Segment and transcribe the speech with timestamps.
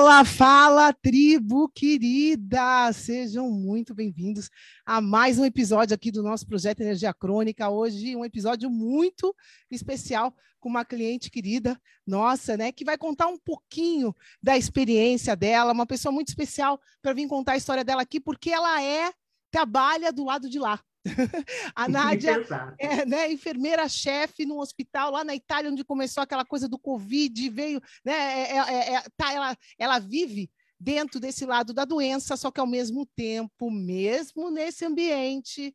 [0.00, 2.90] Fala, fala, tribo querida!
[2.90, 4.48] Sejam muito bem-vindos
[4.82, 7.68] a mais um episódio aqui do nosso projeto Energia Crônica.
[7.68, 9.36] Hoje, um episódio muito
[9.70, 15.74] especial com uma cliente querida nossa, né, que vai contar um pouquinho da experiência dela,
[15.74, 19.12] uma pessoa muito especial para vir contar a história dela aqui, porque ela é
[19.50, 20.80] trabalha do lado de lá.
[21.74, 22.44] a Nádia
[22.78, 27.80] é né, enfermeira-chefe no hospital lá na Itália, onde começou aquela coisa do Covid, veio,
[28.04, 32.60] né, é, é, é, tá, ela, ela vive dentro desse lado da doença, só que
[32.60, 35.74] ao mesmo tempo, mesmo nesse ambiente,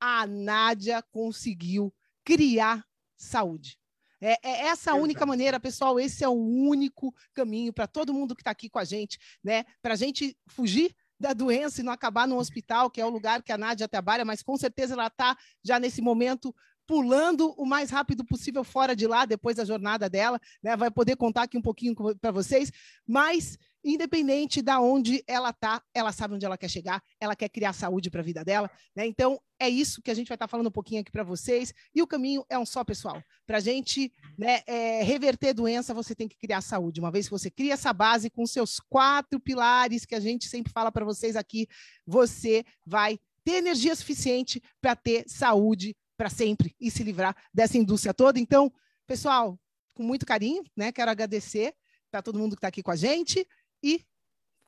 [0.00, 1.92] a Nádia conseguiu
[2.24, 2.84] criar
[3.16, 3.78] saúde.
[4.20, 5.98] É, é essa a única maneira, pessoal.
[5.98, 9.64] Esse é o único caminho para todo mundo que está aqui com a gente, né?
[9.80, 13.42] Para a gente fugir da doença e não acabar no hospital, que é o lugar
[13.42, 16.54] que a Nádia trabalha, mas com certeza ela está já nesse momento
[16.90, 20.76] pulando o mais rápido possível fora de lá, depois da jornada dela, né?
[20.76, 22.72] Vai poder contar aqui um pouquinho para vocês,
[23.06, 27.74] mas independente da onde ela está, ela sabe onde ela quer chegar, ela quer criar
[27.74, 29.06] saúde para a vida dela, né?
[29.06, 31.72] Então é isso que a gente vai estar tá falando um pouquinho aqui para vocês.
[31.94, 33.22] E o caminho é um só, pessoal.
[33.46, 36.98] Para a gente né, é, reverter doença, você tem que criar saúde.
[36.98, 40.72] Uma vez que você cria essa base com seus quatro pilares que a gente sempre
[40.72, 41.68] fala para vocês aqui,
[42.04, 48.12] você vai ter energia suficiente para ter saúde para sempre e se livrar dessa indústria
[48.12, 48.38] toda.
[48.38, 48.70] Então,
[49.06, 49.58] pessoal,
[49.94, 50.92] com muito carinho, né?
[50.92, 51.74] Quero agradecer
[52.10, 53.48] para todo mundo que está aqui com a gente.
[53.82, 54.04] E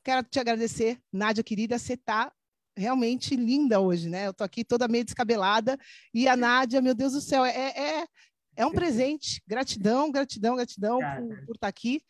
[0.03, 2.33] quero te agradecer, Nádia querida, você está
[2.75, 4.25] realmente linda hoje, né?
[4.25, 5.77] Eu estou aqui toda meio descabelada
[6.11, 8.07] e a Nádia, meu Deus do céu, é, é,
[8.55, 9.39] é um presente.
[9.45, 12.01] Gratidão, gratidão, gratidão por, por estar tá aqui.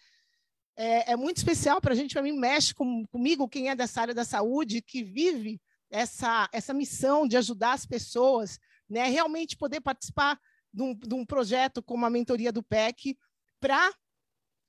[0.77, 3.99] É, é, muito especial para a gente, para mim, mexe com, comigo, quem é dessa
[3.99, 5.59] área da saúde, que vive
[5.91, 8.57] essa, essa missão de ajudar as pessoas,
[8.93, 9.09] né?
[9.09, 10.39] Realmente poder participar
[10.73, 13.17] de um, de um projeto como a mentoria do PEC
[13.59, 13.93] para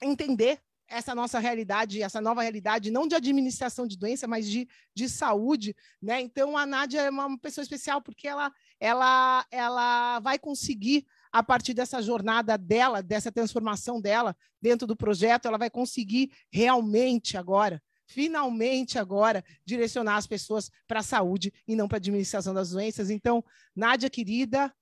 [0.03, 5.09] entender essa nossa realidade, essa nova realidade, não de administração de doença, mas de, de
[5.09, 6.21] saúde, né?
[6.21, 11.75] Então a Nádia é uma pessoa especial porque ela, ela, ela vai conseguir a partir
[11.75, 18.99] dessa jornada dela, dessa transformação dela dentro do projeto, ela vai conseguir realmente agora, finalmente
[18.99, 23.11] agora, direcionar as pessoas para a saúde e não para a administração das doenças.
[23.11, 23.45] Então,
[23.75, 24.73] Nádia querida,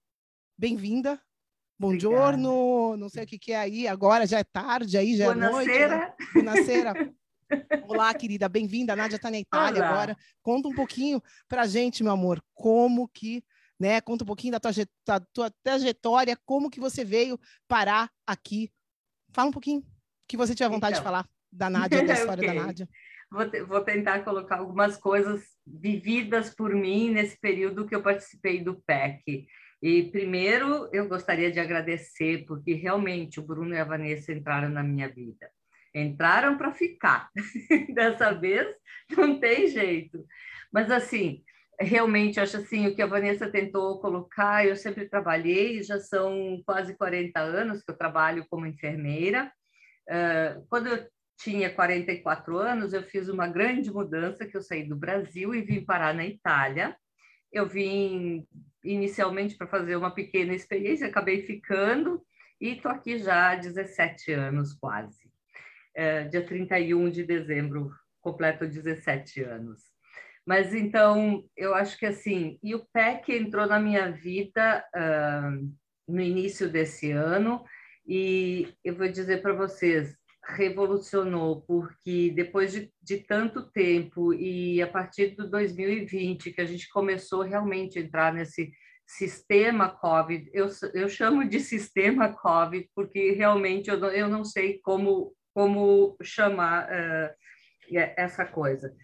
[0.56, 1.20] bem-vinda,
[1.82, 5.32] Bom giorno, não sei o que, que é aí, agora já é tarde, aí já
[5.32, 5.68] é noite.
[5.68, 6.12] Né?
[6.32, 7.12] Buonasera.
[7.88, 8.92] Olá, querida, bem-vinda.
[8.92, 9.90] A Nádia está na Itália Olá.
[9.90, 10.16] agora.
[10.40, 13.42] Conta um pouquinho para a gente, meu amor, como que,
[13.80, 14.00] né?
[14.00, 14.72] Conta um pouquinho da tua,
[15.04, 18.70] da tua trajetória, como que você veio parar aqui.
[19.32, 19.84] Fala um pouquinho,
[20.28, 21.02] que você tiver vontade então.
[21.02, 22.54] de falar da Nádia, da história okay.
[22.54, 22.88] da Nádia.
[23.32, 28.74] Vou, vou, tentar colocar algumas coisas vividas por mim nesse período que eu participei do
[28.82, 29.46] PEC.
[29.82, 34.82] E primeiro eu gostaria de agradecer, porque realmente o Bruno e a Vanessa entraram na
[34.82, 35.50] minha vida.
[35.94, 37.30] Entraram para ficar.
[37.94, 38.66] Dessa vez
[39.16, 40.26] não tem jeito.
[40.70, 41.42] Mas assim,
[41.80, 46.94] realmente acho assim, o que a Vanessa tentou colocar, eu sempre trabalhei, já são quase
[46.96, 49.50] 40 anos que eu trabalho como enfermeira.
[50.08, 51.08] Uh, quando eu
[51.38, 55.84] tinha 44 anos, eu fiz uma grande mudança, que eu saí do Brasil e vim
[55.84, 56.96] parar na Itália.
[57.52, 58.46] Eu vim
[58.84, 62.22] inicialmente para fazer uma pequena experiência, acabei ficando
[62.60, 65.30] e estou aqui já há 17 anos quase.
[65.94, 69.92] É, dia 31 de dezembro, completo 17 anos.
[70.46, 75.72] Mas então, eu acho que assim, e o PEC entrou na minha vida uh,
[76.08, 77.64] no início desse ano,
[78.06, 84.86] e eu vou dizer para vocês, revolucionou, porque depois de, de, tanto tempo e a
[84.88, 88.72] partir do 2020 que a gente começou realmente a entrar nesse
[89.06, 94.80] sistema COVID, eu, eu chamo de sistema COVID porque realmente eu não, eu não sei
[94.82, 97.34] como, como chamar uh,
[98.16, 98.94] essa coisa.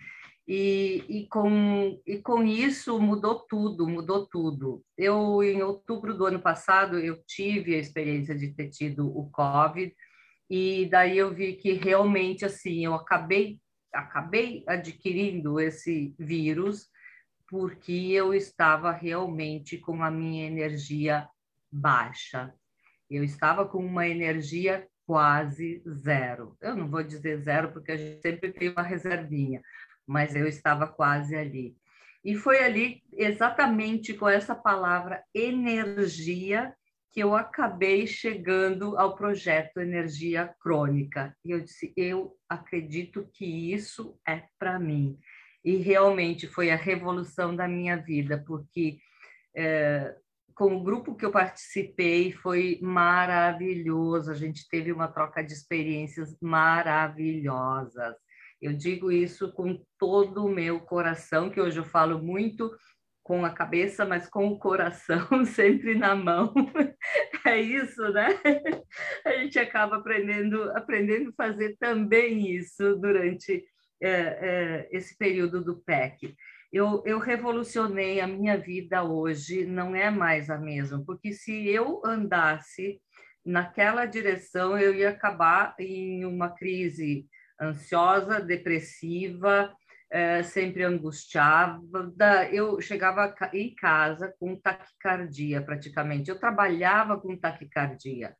[0.46, 4.82] E, e, com, e com isso mudou tudo, mudou tudo.
[4.96, 9.94] Eu, em outubro do ano passado, eu tive a experiência de ter tido o COVID,
[10.50, 13.60] e daí eu vi que realmente, assim, eu acabei,
[13.92, 16.88] acabei adquirindo esse vírus
[17.46, 21.28] porque eu estava realmente com a minha energia
[21.70, 22.52] baixa.
[23.10, 26.56] Eu estava com uma energia quase zero.
[26.60, 29.62] Eu não vou dizer zero porque a gente sempre tem uma reservinha,
[30.06, 31.74] mas eu estava quase ali.
[32.22, 36.74] E foi ali, exatamente com essa palavra energia,
[37.12, 41.34] que eu acabei chegando ao projeto Energia Crônica.
[41.44, 45.18] E eu disse: eu acredito que isso é para mim.
[45.64, 48.98] E realmente foi a revolução da minha vida, porque
[49.54, 50.14] é,
[50.54, 54.30] com o grupo que eu participei foi maravilhoso.
[54.30, 58.14] A gente teve uma troca de experiências maravilhosas.
[58.60, 62.70] Eu digo isso com todo o meu coração, que hoje eu falo muito
[63.28, 66.52] com a cabeça, mas com o coração sempre na mão.
[67.46, 68.28] É isso, né?
[69.24, 73.64] A gente acaba aprendendo, aprendendo a fazer também isso durante
[74.02, 76.34] é, é, esse período do PEC.
[76.70, 82.02] Eu, eu revolucionei a minha vida hoje, não é mais a mesma, porque se eu
[82.04, 83.00] andasse
[83.46, 87.26] naquela direção, eu ia acabar em uma crise
[87.58, 89.74] ansiosa, depressiva,
[90.10, 92.48] é, sempre angustiada.
[92.50, 96.30] Eu chegava em casa com taquicardia, praticamente.
[96.30, 98.34] Eu trabalhava com taquicardia.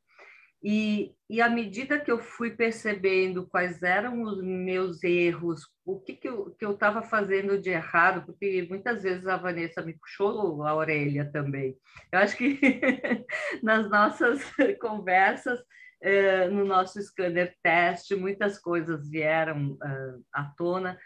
[0.61, 6.13] E, e à medida que eu fui percebendo quais eram os meus erros, o que,
[6.13, 11.31] que eu estava fazendo de errado, porque muitas vezes a Vanessa me puxou a orelha
[11.31, 11.77] também.
[12.11, 12.59] Eu acho que
[13.63, 14.43] nas nossas
[14.81, 15.59] conversas
[16.01, 20.97] eh, no nosso scanner teste, muitas coisas vieram uh, à tona,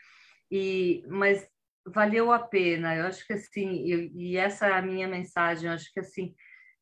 [0.53, 1.49] e, mas
[1.83, 2.95] valeu a pena.
[2.95, 6.35] Eu acho que assim, eu, e essa é a minha mensagem, eu acho que assim,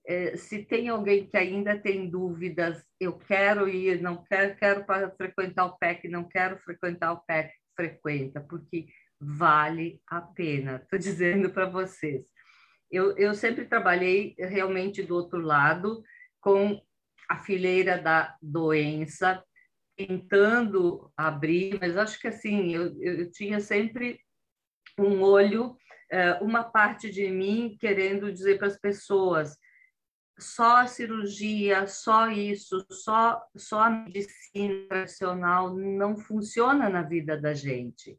[0.05, 5.09] eh, se tem alguém que ainda tem dúvidas, eu quero ir, não quero, quero para
[5.11, 8.87] frequentar o PEC, não quero frequentar o PEC, frequenta, porque
[9.17, 10.81] vale a pena.
[10.83, 12.25] Estou dizendo para vocês.
[12.91, 16.03] Eu, eu sempre trabalhei realmente do outro lado,
[16.41, 16.77] com
[17.29, 19.41] a fileira da doença,
[20.07, 24.19] tentando abrir, mas acho que assim, eu, eu tinha sempre
[24.97, 25.75] um olho,
[26.11, 29.57] eh, uma parte de mim querendo dizer para as pessoas,
[30.39, 37.53] só a cirurgia, só isso, só, só a medicina tradicional não funciona na vida da
[37.53, 38.17] gente.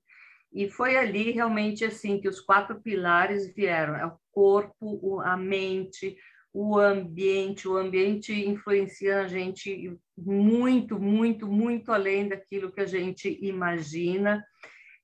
[0.53, 6.17] E foi ali realmente assim que os quatro pilares vieram: é o corpo, a mente,
[6.53, 13.39] o ambiente, o ambiente influencia a gente muito, muito, muito além daquilo que a gente
[13.41, 14.45] imagina.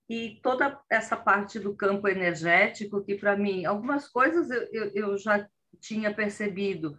[0.09, 5.19] E toda essa parte do campo energético, que para mim, algumas coisas eu, eu, eu
[5.19, 5.47] já
[5.81, 6.97] tinha percebido,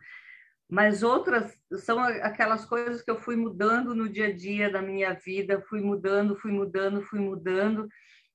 [0.70, 5.14] mas outras são aquelas coisas que eu fui mudando no dia a dia da minha
[5.14, 7.88] vida, fui mudando, fui mudando, fui mudando,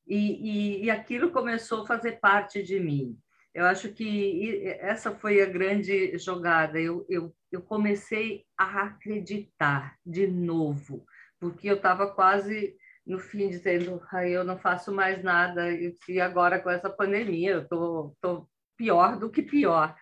[0.06, 3.16] e, e, e aquilo começou a fazer parte de mim.
[3.54, 6.80] Eu acho que essa foi a grande jogada.
[6.80, 11.06] Eu, eu, eu comecei a acreditar de novo,
[11.38, 15.70] porque eu estava quase no fim dizendo, ah, eu não faço mais nada,
[16.08, 19.94] e agora com essa pandemia eu tô, tô pior do que pior.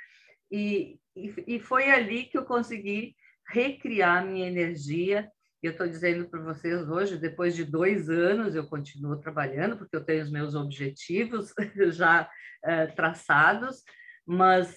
[0.50, 3.14] E, e, e foi ali que eu consegui
[3.48, 5.30] recriar minha energia.
[5.62, 10.04] Eu estou dizendo para vocês hoje, depois de dois anos, eu continuo trabalhando, porque eu
[10.04, 11.54] tenho os meus objetivos
[11.94, 12.28] já
[12.64, 13.84] uh, traçados,
[14.26, 14.76] mas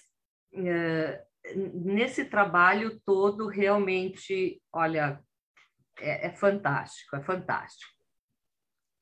[0.53, 5.19] uh, nesse trabalho todo, realmente, olha,
[5.99, 7.91] é, é fantástico, é fantástico.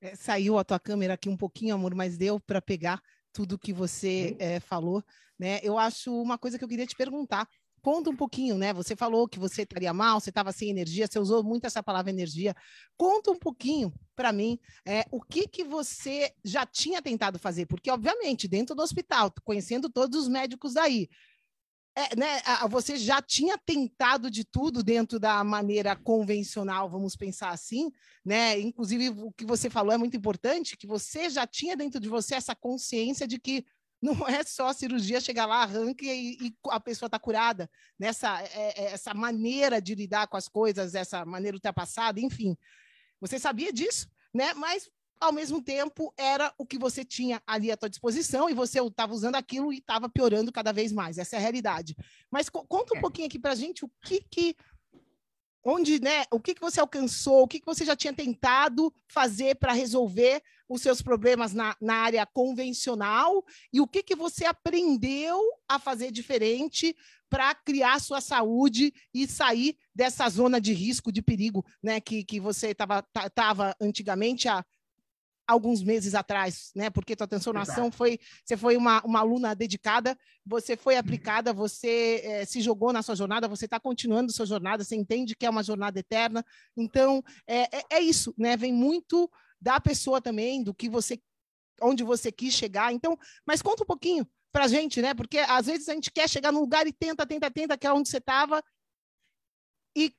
[0.01, 3.73] É, saiu a tua câmera aqui um pouquinho, amor, mas deu para pegar tudo que
[3.73, 5.03] você é, falou,
[5.39, 5.59] né?
[5.63, 7.47] Eu acho uma coisa que eu queria te perguntar.
[7.83, 8.71] Conta um pouquinho, né?
[8.71, 12.09] Você falou que você estaria mal, você estava sem energia, você usou muito essa palavra
[12.09, 12.55] energia.
[12.95, 17.91] Conta um pouquinho para mim é, o que, que você já tinha tentado fazer, porque,
[17.91, 21.09] obviamente, dentro do hospital, conhecendo todos os médicos daí,
[21.93, 27.91] é, né, você já tinha tentado de tudo dentro da maneira convencional, vamos pensar assim,
[28.23, 28.57] né?
[28.61, 32.35] Inclusive, o que você falou é muito importante, que você já tinha dentro de você
[32.35, 33.65] essa consciência de que
[34.03, 37.69] não é só cirurgia chegar lá, arranca e, e a pessoa está curada.
[37.98, 42.57] Nessa é, é, essa maneira de lidar com as coisas, essa maneira ultrapassada, enfim.
[43.22, 44.53] Você sabia disso, né?
[44.55, 44.89] Mas
[45.22, 49.13] ao mesmo tempo era o que você tinha ali à sua disposição e você estava
[49.13, 51.17] usando aquilo e estava piorando cada vez mais.
[51.17, 51.95] Essa é a realidade.
[52.29, 53.01] Mas conta um é.
[53.01, 54.55] pouquinho aqui para a gente o que, que
[55.63, 59.55] onde, né, o que, que você alcançou, o que, que você já tinha tentado fazer
[59.55, 60.43] para resolver
[60.74, 65.39] os seus problemas na, na área convencional e o que, que você aprendeu
[65.70, 66.96] a fazer diferente
[67.30, 72.39] para criar sua saúde e sair dessa zona de risco, de perigo, né, que, que
[72.39, 74.65] você estava antigamente há
[75.48, 76.89] alguns meses atrás, né?
[76.89, 77.98] Porque tua transformação Exato.
[77.98, 83.01] foi, você foi uma, uma aluna dedicada, você foi aplicada, você é, se jogou na
[83.01, 86.46] sua jornada, você está continuando sua jornada, você entende que é uma jornada eterna.
[86.77, 88.56] Então é, é, é, isso, né?
[88.56, 89.30] Vem muito
[89.63, 91.20] da pessoa também, do que você,
[91.82, 92.91] onde você quis chegar.
[92.91, 95.13] Então, mas conta um pouquinho para a gente, né?
[95.13, 97.93] Porque às vezes a gente quer chegar num lugar e tenta, tenta, tenta, que é
[97.93, 98.62] onde você estava
[99.96, 100.13] e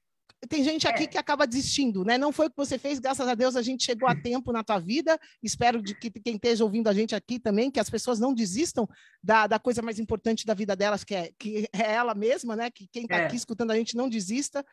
[0.49, 1.07] tem gente aqui é.
[1.07, 2.19] que acaba desistindo, né?
[2.19, 4.65] Não foi o que você fez, graças a Deus a gente chegou a tempo na
[4.65, 5.19] tua vida.
[5.43, 8.89] Espero de que quem esteja ouvindo a gente aqui também, que as pessoas não desistam
[9.23, 12.71] da, da coisa mais importante da vida delas, que é, que é ela mesma, né?
[12.71, 13.27] Que quem está é.
[13.27, 14.65] aqui escutando a gente não desista.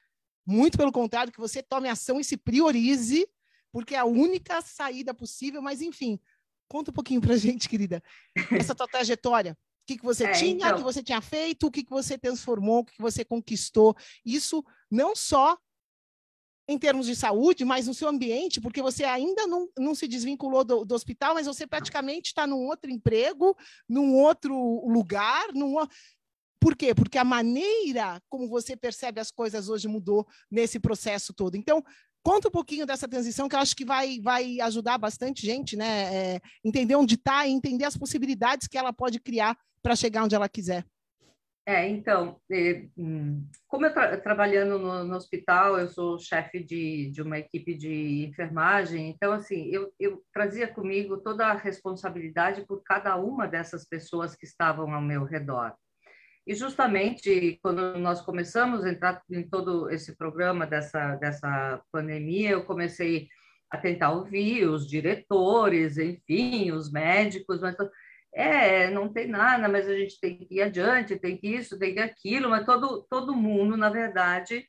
[0.45, 3.27] Muito pelo contrário, que você tome ação e se priorize,
[3.71, 5.61] porque é a única saída possível.
[5.61, 6.19] Mas, enfim,
[6.67, 8.03] conta um pouquinho para a gente, querida,
[8.51, 9.53] essa tua trajetória.
[9.53, 10.73] O que, que você é, tinha, então...
[10.73, 13.95] o que você tinha feito, o que, que você transformou, o que, que você conquistou.
[14.25, 15.57] Isso não só
[16.67, 20.63] em termos de saúde, mas no seu ambiente, porque você ainda não, não se desvinculou
[20.63, 23.57] do, do hospital, mas você praticamente está num outro emprego,
[23.89, 24.55] num outro
[24.87, 25.75] lugar, num,
[26.61, 26.93] por quê?
[26.93, 31.55] Porque a maneira como você percebe as coisas hoje mudou nesse processo todo.
[31.55, 31.83] Então,
[32.23, 36.35] conta um pouquinho dessa transição que eu acho que vai, vai ajudar bastante gente, né?
[36.35, 40.35] É, entender onde está e entender as possibilidades que ela pode criar para chegar onde
[40.35, 40.85] ela quiser.
[41.65, 47.11] É, então, é, hum, como eu tra trabalhando no, no, hospital, eu sou chefe de,
[47.11, 52.81] de uma equipe de enfermagem, então, assim, eu, eu trazia comigo toda a responsabilidade por
[52.83, 55.75] cada uma dessas pessoas que estavam ao meu redor.
[56.45, 62.65] E justamente quando nós começamos a entrar em todo esse programa dessa, dessa pandemia, eu
[62.65, 63.27] comecei
[63.69, 67.75] a tentar ouvir os diretores, enfim, os médicos, mas
[68.33, 71.93] é, não tem nada, mas a gente tem que ir adiante, tem que isso, tem
[71.93, 74.65] que aquilo, mas todo, todo mundo, na verdade,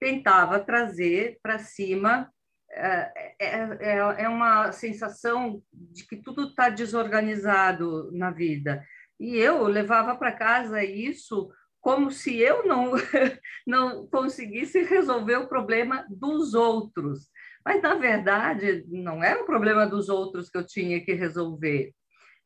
[0.00, 2.30] tentava trazer para cima.
[2.70, 3.46] É, é,
[3.80, 8.84] é, é uma sensação de que tudo está desorganizado na vida.
[9.18, 12.92] E eu levava para casa isso como se eu não,
[13.66, 17.28] não conseguisse resolver o problema dos outros.
[17.64, 21.92] Mas, na verdade, não era o problema dos outros que eu tinha que resolver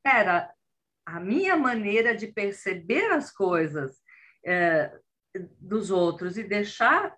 [0.05, 0.53] era
[1.07, 3.99] a minha maneira de perceber as coisas
[4.45, 4.93] é,
[5.59, 7.17] dos outros e deixar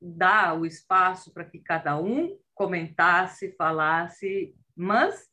[0.00, 5.28] dar o espaço para que cada um comentasse, falasse, mas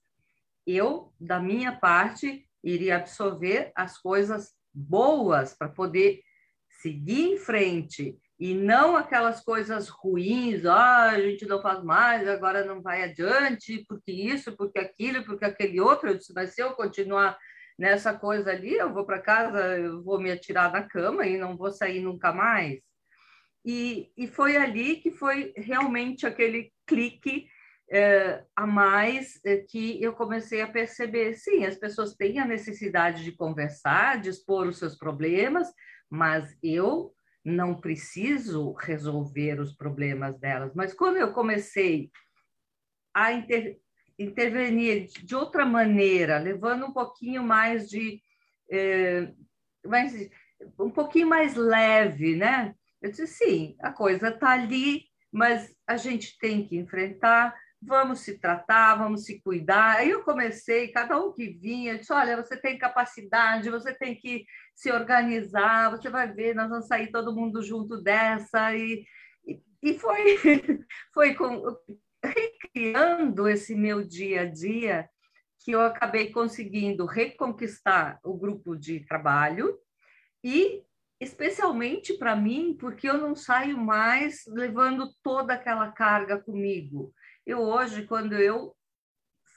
[0.65, 6.22] eu, da minha parte, iria absorver as coisas boas para poder
[6.82, 12.65] seguir em frente e não aquelas coisas ruins, ah, a gente não faz mais, agora
[12.65, 16.10] não vai adiante, porque isso, porque aquilo, porque aquele outro.
[16.10, 17.38] Eu disse, mas se eu continuar
[17.77, 21.55] nessa coisa ali, eu vou para casa, eu vou me atirar na cama e não
[21.55, 22.82] vou sair nunca mais.
[23.63, 27.48] E, e foi ali que foi realmente aquele clique
[27.93, 33.23] é, a mais é, que eu comecei a perceber, sim, as pessoas têm a necessidade
[33.23, 35.67] de conversar, de expor os seus problemas,
[36.09, 37.13] mas eu
[37.45, 40.73] não preciso resolver os problemas delas.
[40.73, 42.09] Mas quando eu comecei
[43.13, 43.77] a inter,
[44.17, 48.19] intervenir de outra maneira, levando um pouquinho mais de.
[48.71, 49.31] É,
[50.79, 52.73] um pouquinho mais leve, né?
[53.00, 57.53] Eu disse, sim, a coisa está ali, mas a gente tem que enfrentar,
[57.85, 59.97] vamos se tratar, vamos se cuidar.
[59.97, 64.45] Aí eu comecei, cada um que vinha, disse, olha, você tem capacidade, você tem que
[64.75, 68.75] se organizar, você vai ver, nós vamos sair todo mundo junto dessa.
[68.75, 69.05] E,
[69.45, 70.37] e, e foi,
[71.13, 71.77] foi com,
[72.23, 75.09] recriando esse meu dia a dia
[75.59, 79.77] que eu acabei conseguindo reconquistar o grupo de trabalho
[80.43, 80.83] e
[81.21, 87.13] especialmente para mim, porque eu não saio mais levando toda aquela carga comigo.
[87.45, 88.75] Eu hoje, quando eu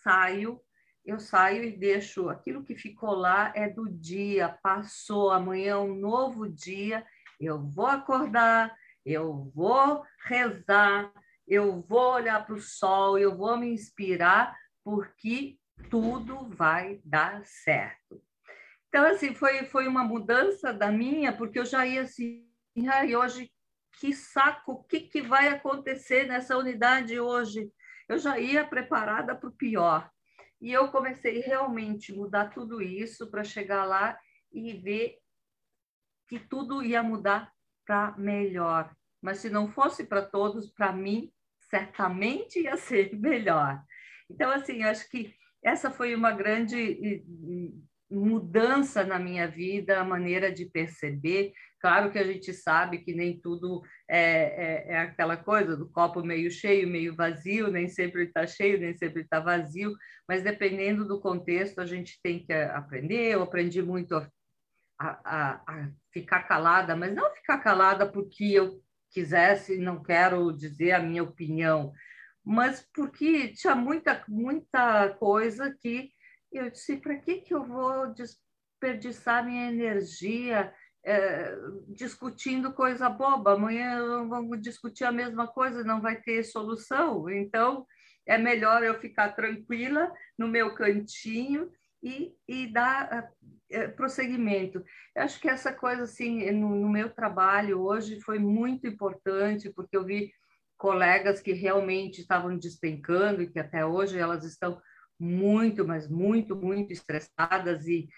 [0.02, 0.61] saio,
[1.05, 5.95] eu saio e deixo aquilo que ficou lá é do dia, passou, amanhã é um
[5.95, 7.07] novo dia,
[7.38, 11.12] eu vou acordar, eu vou rezar,
[11.47, 15.57] eu vou olhar para o sol, eu vou me inspirar, porque
[15.88, 18.21] tudo vai dar certo.
[18.88, 23.50] Então, assim, foi, foi uma mudança da minha, porque eu já ia assim, e hoje,
[24.00, 27.71] que saco, o que, que vai acontecer nessa unidade hoje?
[28.09, 30.11] Eu já ia preparada para o pior.
[30.61, 34.19] E eu comecei realmente a mudar tudo isso para chegar lá
[34.53, 35.19] e ver
[36.29, 37.53] que tudo ia mudar
[37.85, 38.95] para melhor.
[39.21, 43.83] Mas se não fosse para todos, para mim, certamente ia ser melhor.
[44.31, 47.25] Então, assim, acho que essa foi uma grande
[48.11, 51.53] mudança na minha vida, a maneira de perceber.
[51.81, 56.23] Claro que a gente sabe que nem tudo é, é, é aquela coisa do copo
[56.23, 59.95] meio cheio, meio vazio, nem sempre está cheio, nem sempre está vazio,
[60.29, 63.33] mas dependendo do contexto, a gente tem que aprender.
[63.35, 64.31] Eu aprendi muito a,
[64.99, 70.99] a, a ficar calada, mas não ficar calada porque eu quisesse, não quero dizer a
[71.01, 71.93] minha opinião,
[72.45, 76.11] mas porque tinha muita, muita coisa que
[76.53, 80.73] eu disse: para que, que eu vou desperdiçar minha energia
[81.05, 81.57] é,
[81.88, 83.55] discutindo coisa boba?
[83.55, 87.29] Amanhã vamos discutir a mesma coisa, não vai ter solução.
[87.31, 87.87] Então,
[88.26, 91.71] é melhor eu ficar tranquila no meu cantinho
[92.03, 93.31] e, e dar
[93.71, 94.85] é, prosseguimento.
[95.15, 99.97] Eu acho que essa coisa, assim, no, no meu trabalho hoje foi muito importante, porque
[99.97, 100.33] eu vi
[100.76, 104.81] colegas que realmente estavam despencando e que até hoje elas estão
[105.18, 108.08] muito, mas muito, muito estressadas e,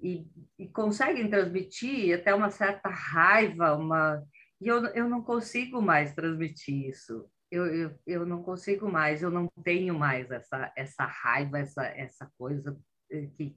[0.00, 0.26] e,
[0.58, 4.22] e conseguem transmitir até uma certa raiva, uma
[4.60, 7.28] e eu, eu não consigo mais transmitir isso.
[7.50, 12.32] Eu, eu, eu não consigo mais, eu não tenho mais essa, essa raiva, essa, essa
[12.36, 12.76] coisa
[13.10, 13.56] eh, que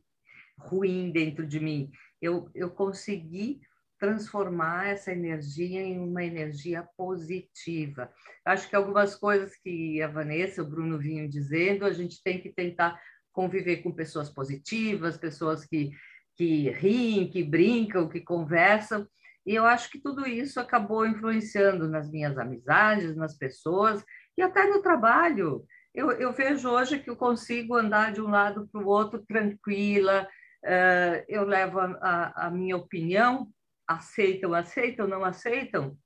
[0.60, 1.90] ruim dentro de mim.
[2.22, 3.62] Eu, eu consegui
[4.00, 8.10] transformar essa energia em uma energia positiva.
[8.46, 12.50] Acho que algumas coisas que a Vanessa, o Bruno vinham dizendo, a gente tem que
[12.50, 13.00] tentar
[13.32, 15.92] conviver com pessoas positivas, pessoas que,
[16.36, 19.08] que riem, que brincam, que conversam.
[19.46, 24.04] E eu acho que tudo isso acabou influenciando nas minhas amizades, nas pessoas
[24.38, 25.66] e até no trabalho.
[25.94, 30.28] Eu, eu vejo hoje que eu consigo andar de um lado para o outro tranquila,
[30.64, 33.48] uh, eu levo a, a minha opinião
[33.90, 35.98] aceitam, aceitam, não aceitam,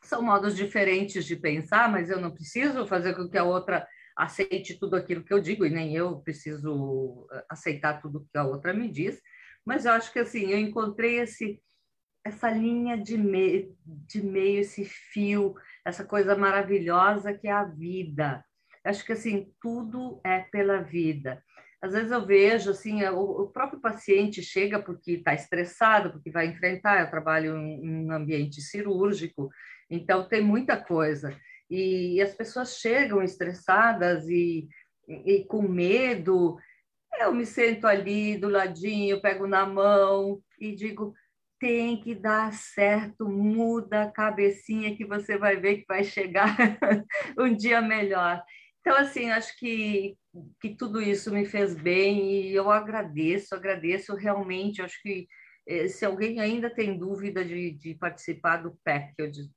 [0.00, 4.78] são modos diferentes de pensar, mas eu não preciso fazer com que a outra aceite
[4.78, 8.72] tudo aquilo que eu digo, e nem eu preciso eh, aceitar tudo que a outra
[8.72, 9.20] me diz.
[9.66, 11.60] Mas eu acho que assim, eu encontrei esse,
[12.24, 18.44] essa linha de, me, de meio, esse fio, essa coisa maravilhosa que é a vida.
[18.84, 21.42] Acho que assim, tudo é pela vida.
[21.84, 27.02] Às vezes eu vejo assim, o, próprio paciente chega porque está estressado, porque vai enfrentar.
[27.02, 29.50] Eu trabalho em um ambiente cirúrgico,
[29.90, 31.38] então tem muita coisa.
[31.68, 34.66] E, e as pessoas chegam estressadas e,
[35.06, 36.56] e, com medo.
[37.20, 41.12] Eu me sento ali do ladinho, pego na mão e digo:
[41.60, 46.56] tem que dar certo, muda a cabecinha que você vai ver que vai chegar
[47.38, 48.42] um dia melhor.
[48.84, 50.14] Então, assim, acho que,
[50.60, 54.82] que tudo isso me fez bem e eu agradeço, agradeço realmente.
[54.82, 55.26] Acho que
[55.66, 59.14] eh, se alguém ainda tem dúvida de, de participar do PEC,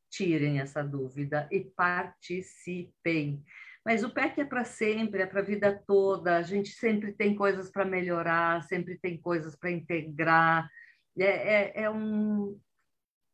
[0.10, 3.44] tirem essa dúvida e participem.
[3.86, 6.38] Mas o PEC é para sempre, é para a vida toda.
[6.38, 10.70] A gente sempre tem coisas para melhorar, sempre tem coisas para integrar.
[11.20, 12.58] É, é, é, um.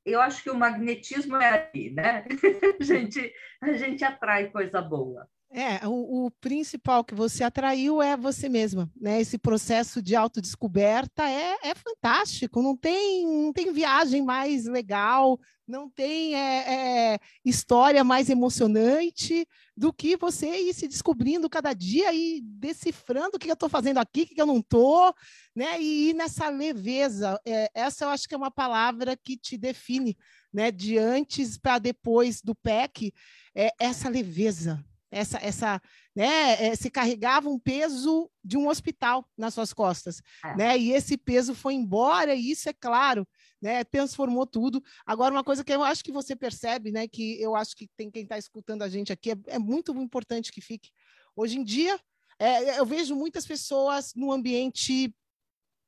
[0.03, 2.25] Eu acho que o magnetismo é ali, né?
[2.81, 5.29] a, gente, a gente atrai coisa boa.
[5.55, 9.21] É, o, o, principal que você atraiu é você mesma, né?
[9.21, 15.87] Esse processo de autodescoberta é, é fantástico, não tem, não tem viagem mais legal, não
[15.87, 22.41] tem é, é, história mais emocionante do que você ir se descobrindo cada dia e
[22.41, 25.13] decifrando o que eu estou fazendo aqui, o que eu não estou,
[25.55, 25.79] né?
[25.79, 27.39] E ir nessa leveza.
[27.45, 30.17] É, essa eu acho que é uma palavra que te define,
[30.51, 30.71] né?
[30.71, 33.13] De antes para depois do PEC,
[33.53, 34.83] é essa leveza,
[35.13, 35.81] essa, essa,
[36.15, 40.55] né, é, se carregava um peso de um hospital nas suas costas, é.
[40.55, 40.77] né?
[40.77, 43.27] E esse peso foi embora e isso é claro,
[43.61, 43.83] né?
[43.83, 44.83] Transformou tudo.
[45.05, 47.07] Agora uma coisa que eu acho que você percebe, né?
[47.07, 50.51] Que eu acho que tem quem está escutando a gente aqui é, é, muito importante
[50.51, 50.89] que fique.
[51.35, 51.99] Hoje em dia,
[52.39, 55.13] é, eu vejo muitas pessoas num ambiente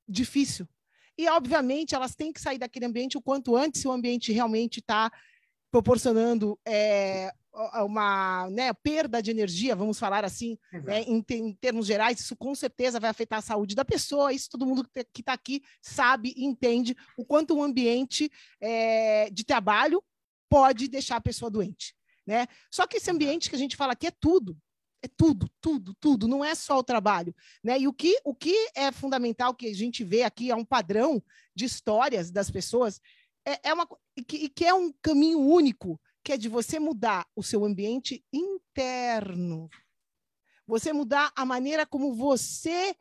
[0.08, 0.68] difícil.
[1.18, 4.80] E, obviamente, elas têm que sair daquele ambiente o quanto antes, se o ambiente realmente
[4.80, 5.10] está
[5.76, 7.34] proporcionando é,
[7.84, 12.56] uma né, perda de energia, vamos falar assim, né, em, em, termos gerais, isso com
[12.56, 14.32] certeza vai afetar a saúde da pessoa.
[14.32, 19.44] Isso todo mundo que está aqui sabe e entende o quanto um ambiente é, de
[19.44, 20.02] trabalho
[20.50, 21.94] pode deixar a pessoa doente.
[22.26, 22.48] Né?
[22.72, 24.58] Só que esse ambiente que a gente fala aqui é tudo.
[25.04, 27.36] É tudo, tudo, tudo, não é só o trabalho.
[27.62, 27.80] Né?
[27.80, 31.22] E o que, o que é fundamental que a gente vê aqui é um padrão
[31.54, 33.02] de histórias das pessoas,
[33.45, 33.88] é, é uma,
[34.27, 39.69] que, que é um caminho único, que é de você mudar o seu ambiente interno.
[40.67, 42.95] Você mudar a maneira como você.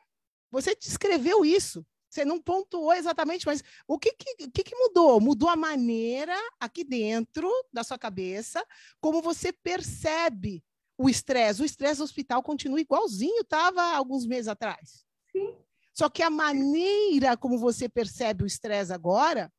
[0.51, 1.85] Você descreveu isso.
[2.11, 5.21] Você não pontuou exatamente, mas o que, que, que, mudou?
[5.21, 8.65] Mudou a maneira aqui dentro da sua cabeça,
[9.01, 10.63] como você percebe
[10.97, 11.61] o estresse.
[11.61, 15.05] O estresse do hospital continua igualzinho estava alguns meses atrás.
[15.33, 15.57] Sim.
[15.93, 19.53] Só que a maneira como você percebe o estresse agora,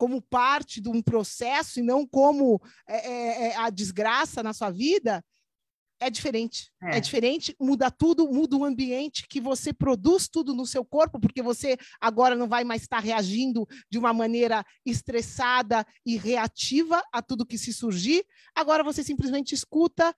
[0.00, 2.58] como parte de um processo e não como
[2.88, 5.22] é, é, é a desgraça na sua vida,
[6.00, 6.72] é diferente.
[6.82, 6.96] É.
[6.96, 7.00] é.
[7.00, 11.76] diferente, muda tudo, muda o ambiente que você produz tudo no seu corpo, porque você
[12.00, 17.58] agora não vai mais estar reagindo de uma maneira estressada e reativa a tudo que
[17.58, 18.24] se surgir.
[18.54, 20.16] Agora você simplesmente escuta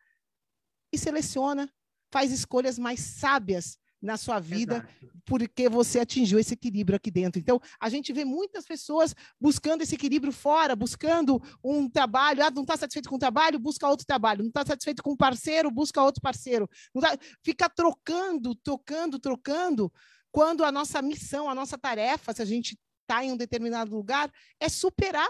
[0.93, 1.69] e seleciona,
[2.13, 5.21] faz escolhas mais sábias na sua vida, Exato.
[5.25, 7.41] porque você atingiu esse equilíbrio aqui dentro.
[7.41, 12.45] Então, a gente vê muitas pessoas buscando esse equilíbrio fora, buscando um trabalho.
[12.45, 14.41] Ah, não está satisfeito com o trabalho, busca outro trabalho.
[14.43, 16.69] Não está satisfeito com um parceiro, busca outro parceiro.
[17.01, 17.17] Tá...
[17.45, 19.93] Fica trocando, trocando, trocando,
[20.33, 24.33] quando a nossa missão, a nossa tarefa, se a gente está em um determinado lugar,
[24.59, 25.29] é superar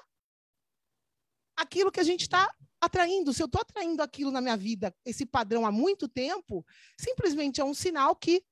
[1.56, 3.35] aquilo que a gente está atraindo.
[3.35, 6.64] Se eu estou atraindo aquilo na minha vida, esse padrão há muito tempo,
[6.98, 8.42] simplesmente é um sinal que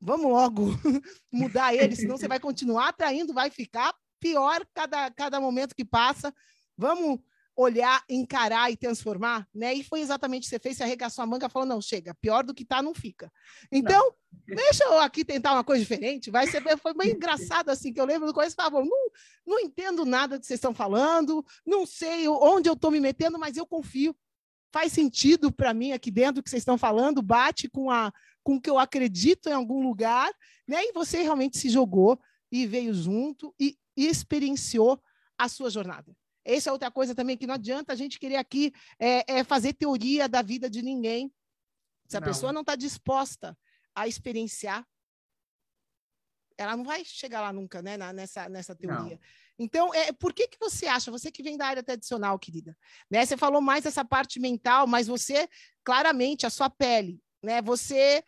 [0.00, 0.66] vamos logo
[1.32, 6.34] mudar ele, senão você vai continuar atraindo, vai ficar pior cada, cada momento que passa.
[6.76, 7.20] Vamos
[7.56, 9.72] olhar, encarar e transformar, né?
[9.72, 12.14] E foi exatamente o que você fez, você arregaçou a manga e falou, não, chega,
[12.14, 13.32] pior do que tá, não fica.
[13.72, 14.14] Então,
[14.46, 14.56] não.
[14.56, 18.04] deixa eu aqui tentar uma coisa diferente, vai ser, foi bem engraçado, assim, que eu
[18.04, 19.10] lembro do começo, falava, não,
[19.46, 23.56] não entendo nada que vocês estão falando, não sei onde eu estou me metendo, mas
[23.56, 24.14] eu confio,
[24.76, 28.12] faz sentido para mim aqui dentro que vocês estão falando, bate com a
[28.44, 30.30] com o que eu acredito em algum lugar,
[30.68, 30.84] né?
[30.84, 32.20] E você realmente se jogou
[32.52, 35.02] e veio junto e, e experienciou
[35.36, 36.14] a sua jornada.
[36.44, 39.72] Essa é outra coisa também que não adianta a gente querer aqui é, é fazer
[39.72, 41.32] teoria da vida de ninguém.
[42.06, 42.28] Se a não.
[42.28, 43.56] pessoa não está disposta
[43.94, 44.86] a experienciar,
[46.58, 47.96] ela não vai chegar lá nunca, né?
[47.96, 48.98] Na, nessa, nessa teoria.
[48.98, 49.18] Não.
[49.58, 52.76] Então, é, por que, que você acha, você que vem da área tradicional, querida,
[53.10, 53.24] né?
[53.24, 55.48] Você falou mais essa parte mental, mas você,
[55.84, 57.62] claramente, a sua pele, né?
[57.62, 58.22] Você,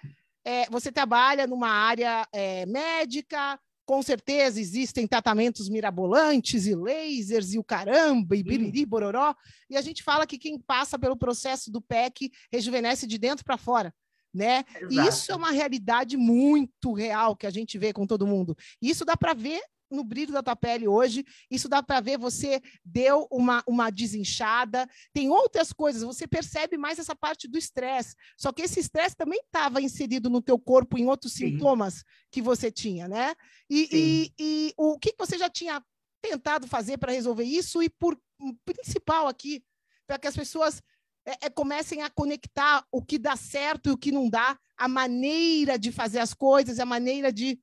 [0.44, 7.58] é, você trabalha numa área é, médica, com certeza existem tratamentos mirabolantes e lasers e
[7.58, 9.34] o caramba, e biriri, bororó,
[9.70, 13.56] e a gente fala que quem passa pelo processo do PEC rejuvenesce de dentro para
[13.56, 13.94] fora.
[14.32, 14.64] Né?
[14.90, 18.56] E isso é uma realidade muito real que a gente vê com todo mundo.
[18.80, 21.24] E isso dá para ver no brilho da tua pele hoje.
[21.50, 24.88] Isso dá para ver, você deu uma, uma desinchada.
[25.12, 28.14] Tem outras coisas, você percebe mais essa parte do estresse.
[28.36, 31.52] Só que esse estresse também estava inserido no teu corpo em outros Sim.
[31.52, 33.34] sintomas que você tinha, né?
[33.68, 35.82] E, e, e, o que você já tinha
[36.20, 37.82] tentado fazer para resolver isso?
[37.82, 38.18] E por
[38.64, 39.62] principal aqui,
[40.06, 40.82] para que as pessoas
[41.28, 44.88] é, é, comecem a conectar o que dá certo e o que não dá, a
[44.88, 47.60] maneira de fazer as coisas, a maneira de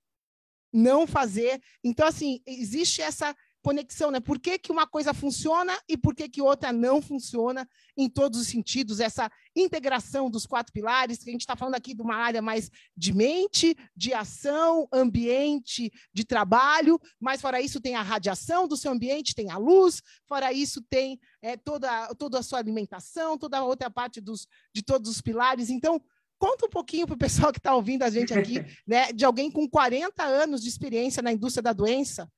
[0.71, 1.60] não fazer.
[1.84, 4.19] Então, assim, existe essa conexão, né?
[4.19, 8.39] Por que, que uma coisa funciona e por que, que outra não funciona em todos
[8.39, 12.15] os sentidos, essa integração dos quatro pilares, que a gente está falando aqui de uma
[12.15, 18.67] área mais de mente, de ação, ambiente, de trabalho, mas fora isso tem a radiação
[18.67, 23.36] do seu ambiente, tem a luz, fora isso tem é, toda, toda a sua alimentação,
[23.36, 25.71] toda a outra parte dos, de todos os pilares.
[25.71, 25.99] Então,
[26.38, 29.49] Conta um pouquinho para o pessoal que está ouvindo a gente aqui, né, de alguém
[29.49, 32.30] com 40 anos de experiência na indústria da doença.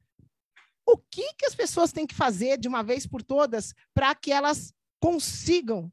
[0.88, 4.32] O que, que as pessoas têm que fazer de uma vez por todas para que
[4.32, 5.92] elas consigam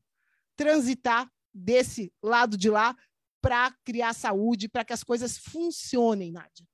[0.57, 2.97] transitar desse lado de lá
[3.43, 6.65] para criar saúde, para que as coisas funcionem, Nádia?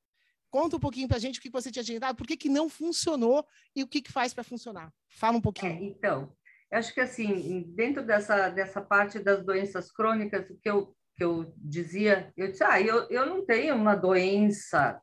[0.51, 2.69] Conta um pouquinho para a gente o que você tinha agendado, por que, que não
[2.69, 4.93] funcionou e o que, que faz para funcionar.
[5.09, 5.73] Fala um pouquinho.
[5.73, 6.37] É, então,
[6.71, 11.25] eu acho que assim, dentro dessa, dessa parte das doenças crônicas, o que eu que
[11.25, 14.99] eu dizia, eu disse, ah, eu, eu não tenho uma doença,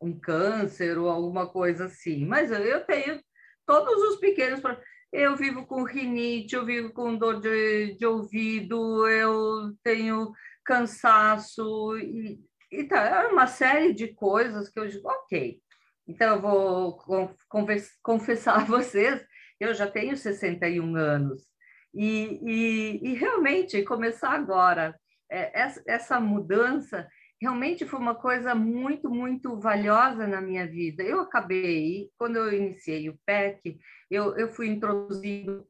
[0.00, 3.20] um câncer ou alguma coisa assim, mas eu, tenho
[3.66, 4.60] todos os pequenos
[5.14, 10.32] eu vivo com rinite, eu vivo com dor de, de ouvido, eu tenho
[10.64, 15.60] cansaço, e, e tá, é uma série de coisas que eu digo, ok.
[16.08, 16.98] Então, eu vou
[18.02, 19.24] confessar a vocês,
[19.60, 21.46] eu já tenho 61 anos,
[21.94, 24.98] e, e, e realmente começar agora
[25.30, 25.52] é,
[25.86, 27.08] essa mudança
[27.44, 31.02] realmente foi uma coisa muito, muito valiosa na minha vida.
[31.02, 33.78] Eu acabei, quando eu iniciei o PEC,
[34.10, 35.66] eu, eu fui introduzido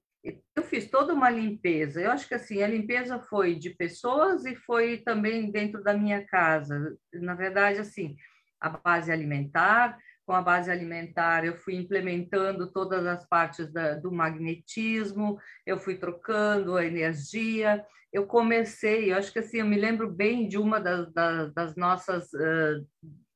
[0.56, 2.00] eu fiz toda uma limpeza.
[2.00, 6.24] Eu acho que assim, a limpeza foi de pessoas e foi também dentro da minha
[6.26, 6.96] casa.
[7.12, 8.16] Na verdade, assim,
[8.58, 14.10] a base alimentar, com a base alimentar eu fui implementando todas as partes da, do
[14.10, 17.84] magnetismo, eu fui trocando a energia,
[18.14, 21.76] eu comecei, eu acho que assim, eu me lembro bem de uma das, das, das
[21.76, 22.28] nossas,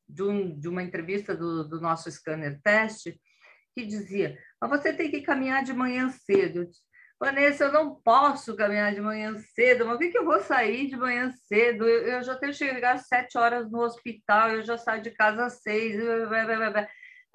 [0.09, 3.21] de, um, de, uma entrevista do, do nosso scanner teste,
[3.75, 6.61] que dizia, mas você tem que caminhar de manhã cedo.
[6.61, 6.81] Eu disse,
[7.19, 10.87] Vanessa, eu não posso caminhar de manhã cedo, mas o que, que eu vou sair
[10.87, 11.85] de manhã cedo?
[11.85, 15.11] Eu, eu já tenho que chegar às sete horas no hospital, eu já saio de
[15.11, 15.97] casa às seis.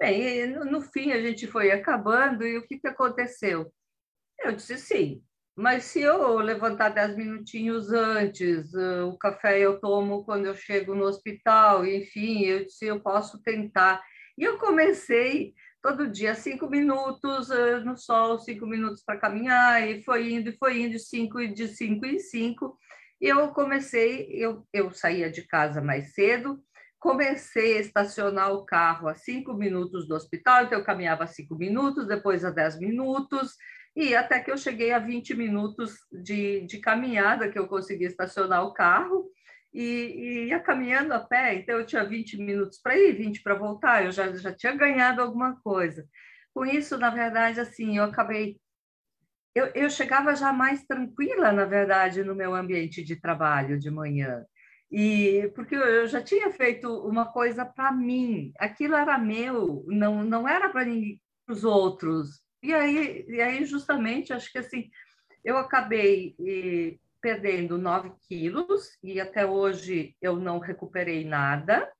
[0.00, 3.70] Bem, no, no fim a gente foi acabando, e o que, que aconteceu?
[4.40, 5.22] Eu disse sim,
[5.56, 10.94] mas se eu levantar dez minutinhos antes, uh, o café eu tomo quando eu chego
[10.94, 14.02] no hospital, enfim, eu disse, eu posso tentar.
[14.36, 20.02] E eu comecei todo dia cinco minutos uh, no sol, cinco minutos para caminhar, e
[20.02, 22.76] foi indo, e foi indo, cinco, de cinco em cinco.
[23.20, 26.60] E eu comecei, eu, eu saía de casa mais cedo,
[26.98, 32.08] comecei a estacionar o carro a cinco minutos do hospital, então eu caminhava cinco minutos,
[32.08, 33.52] depois a dez minutos,
[33.96, 38.64] e até que eu cheguei a 20 minutos de, de caminhada que eu consegui estacionar
[38.64, 39.30] o carro,
[39.74, 43.56] e, e ia caminhando a pé, então eu tinha 20 minutos para ir, 20 para
[43.56, 46.06] voltar, eu já, já tinha ganhado alguma coisa.
[46.54, 48.56] Com isso, na verdade, assim, eu acabei.
[49.54, 54.44] Eu, eu chegava já mais tranquila, na verdade, no meu ambiente de trabalho de manhã.
[54.90, 60.48] E porque eu já tinha feito uma coisa para mim, aquilo era meu, não, não
[60.48, 60.86] era para
[61.48, 62.43] os outros.
[62.64, 64.90] E aí, e aí, justamente, acho que assim,
[65.44, 66.34] eu acabei
[67.20, 71.92] perdendo 9 quilos e até hoje eu não recuperei nada.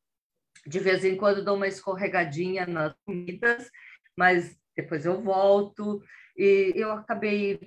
[0.66, 3.70] De vez em quando dou uma escorregadinha nas comidas,
[4.16, 6.03] mas depois eu volto.
[6.35, 7.61] E eu acabei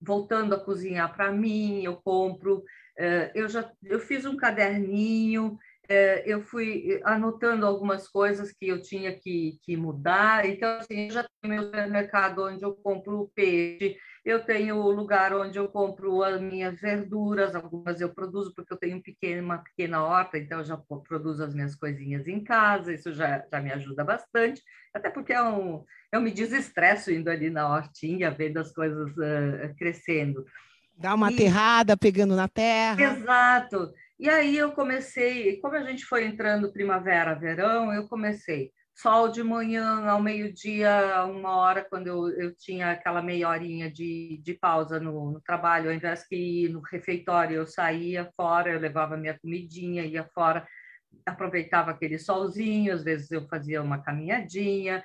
[0.00, 2.64] voltando a cozinhar para mim, eu compro.
[2.98, 5.56] Eh, eu já eu fiz um caderninho, eh,
[6.24, 10.46] eu fui anotando algumas coisas que eu tinha que, que mudar.
[10.46, 15.34] Então, assim, eu já tenho meu supermercado onde eu compro peixe, eu tenho o lugar
[15.34, 20.04] onde eu compro as minhas verduras, algumas eu produzo porque eu tenho pequeno, uma pequena
[20.04, 24.04] horta, então eu já produzo as minhas coisinhas em casa, isso já, já me ajuda
[24.04, 24.62] bastante,
[24.94, 29.74] até porque é um, eu me desestresso indo ali na hortinha, vendo as coisas uh,
[29.76, 30.44] crescendo.
[30.96, 31.34] Dá uma e...
[31.34, 33.02] aterrada, pegando na terra.
[33.02, 33.90] Exato.
[34.20, 39.42] E aí eu comecei, como a gente foi entrando primavera, verão, eu comecei sol de
[39.42, 45.00] manhã ao meio-dia, uma hora, quando eu, eu tinha aquela meia horinha de, de pausa
[45.00, 49.38] no, no, trabalho, ao invés que ir no refeitório, eu saía fora, eu levava minha
[49.38, 50.68] comidinha, ia fora,
[51.24, 55.02] aproveitava aquele solzinho, às vezes eu fazia uma caminhadinha.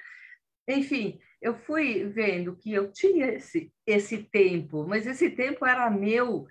[0.67, 6.45] Enfim, eu fui vendo que eu tinha esse, esse tempo, mas esse tempo era meu,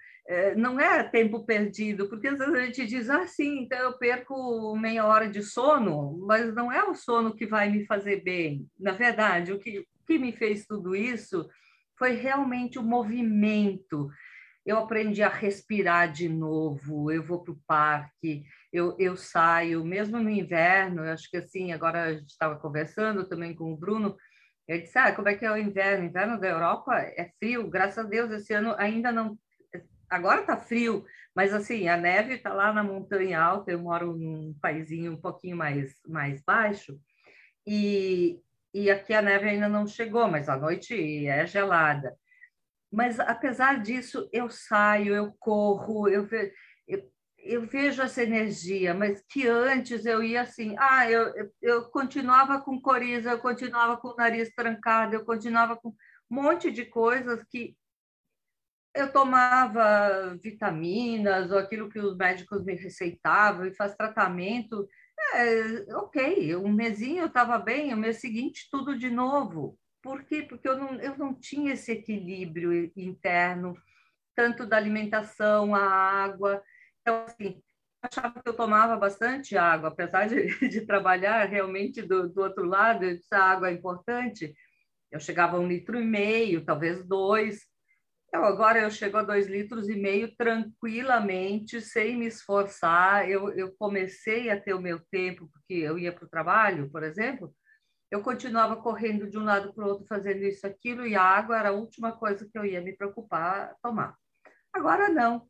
[0.57, 5.05] não é tempo perdido, porque às vezes a gente diz assim, então eu perco meia
[5.05, 8.67] hora de sono, mas não é o sono que vai me fazer bem.
[8.79, 11.47] Na verdade, o que, que me fez tudo isso
[11.99, 14.09] foi realmente o movimento.
[14.65, 20.19] Eu aprendi a respirar de novo, eu vou para o parque, eu, eu saio, mesmo
[20.19, 24.17] no inverno, eu acho que assim, agora a gente estava conversando também com o Bruno,
[24.67, 26.05] ele disse, ah, como é que é o inverno?
[26.05, 29.39] O inverno da Europa é frio, graças a Deus, esse ano ainda não
[30.09, 34.55] agora está frio, mas assim, a neve está lá na montanha alta, eu moro num
[34.61, 36.99] paísinho um pouquinho mais, mais baixo,
[37.67, 38.41] e,
[38.73, 42.17] e aqui a neve ainda não chegou, mas a noite é gelada.
[42.93, 46.29] Mas apesar disso, eu saio, eu corro, eu,
[46.87, 51.85] eu, eu vejo essa energia, mas que antes eu ia assim, ah, eu, eu, eu
[51.91, 55.95] continuava com coriza, eu continuava com o nariz trancado, eu continuava com um
[56.43, 57.77] monte de coisas que
[58.95, 64.89] eu tomava vitaminas ou aquilo que os médicos me receitavam e faz tratamento.
[65.35, 69.77] É, ok, um mesinho eu estava bem, o mês seguinte tudo de novo.
[70.01, 70.43] Por quê?
[70.43, 73.75] Porque eu não, eu não tinha esse equilíbrio interno,
[74.37, 76.63] tanto da alimentação, a água.
[77.01, 77.61] Então, assim,
[78.03, 83.05] achava que eu tomava bastante água, apesar de, de trabalhar realmente do, do outro lado,
[83.05, 84.55] essa água é importante.
[85.11, 87.67] Eu chegava a um litro e meio, talvez dois,
[88.35, 93.31] então, agora eu chego a dois litros e meio tranquilamente, sem me esforçar.
[93.31, 97.05] Eu, eu comecei a ter o meu tempo, porque eu ia para o trabalho, por
[97.05, 97.55] exemplo,
[98.11, 101.57] eu continuava correndo de um lado para o outro, fazendo isso, aquilo, e a água
[101.57, 104.17] era a última coisa que eu ia me preocupar tomar.
[104.73, 105.47] Agora não.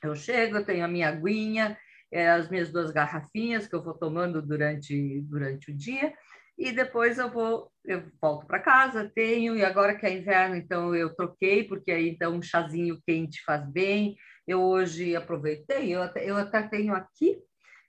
[0.00, 1.76] Eu chego, eu tenho a minha aguinha,
[2.12, 6.14] é, as minhas duas garrafinhas que eu vou tomando durante, durante o dia,
[6.62, 10.94] e depois eu vou, eu volto para casa, tenho, e agora que é inverno, então
[10.94, 14.14] eu troquei, porque aí então um chazinho quente faz bem.
[14.46, 17.36] Eu hoje aproveitei, eu até, eu até tenho aqui,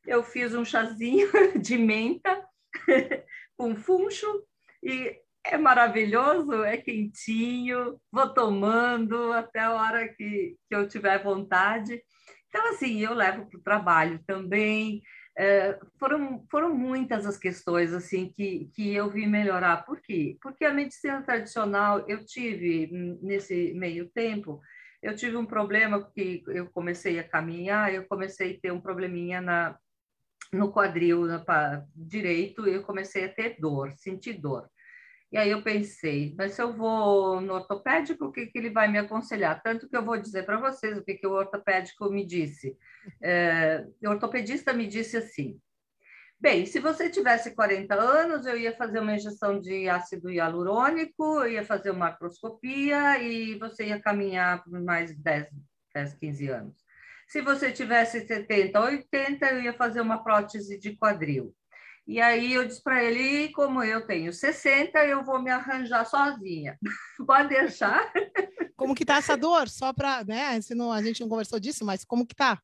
[0.08, 1.30] eu fiz um chazinho
[1.62, 2.44] de menta
[3.56, 4.44] com funcho,
[4.82, 12.02] e é maravilhoso, é quentinho, vou tomando até a hora que, que eu tiver vontade.
[12.50, 15.04] Então, assim, eu levo para o trabalho também.
[15.36, 19.84] É, foram, foram muitas as questões assim que, que eu vi melhorar.
[19.86, 20.38] Por quê?
[20.42, 22.90] Porque a medicina tradicional, eu tive,
[23.22, 24.62] nesse meio tempo,
[25.02, 29.42] eu tive um problema que eu comecei a caminhar, eu comecei a ter um probleminha
[29.42, 29.78] na,
[30.52, 34.70] no quadril na, direito, eu comecei a ter dor, sentir dor.
[35.34, 38.88] E aí eu pensei, mas se eu vou no ortopédico, o que, que ele vai
[38.88, 39.60] me aconselhar?
[39.64, 42.78] Tanto que eu vou dizer para vocês o que, que o ortopédico me disse.
[43.20, 45.60] É, o ortopedista me disse assim,
[46.40, 51.54] bem, se você tivesse 40 anos, eu ia fazer uma injeção de ácido hialurônico, eu
[51.54, 55.48] ia fazer uma artroscopia e você ia caminhar por mais 10,
[55.96, 56.76] 10 15 anos.
[57.28, 61.56] Se você tivesse 70, 80, eu ia fazer uma prótese de quadril.
[62.06, 66.78] E aí eu disse para ele, como eu tenho 60, eu vou me arranjar sozinha.
[67.26, 68.12] Pode deixar?
[68.76, 69.70] Como que tá essa dor?
[69.70, 72.62] Só para, né, se não, a gente não conversou disso, mas como que tá?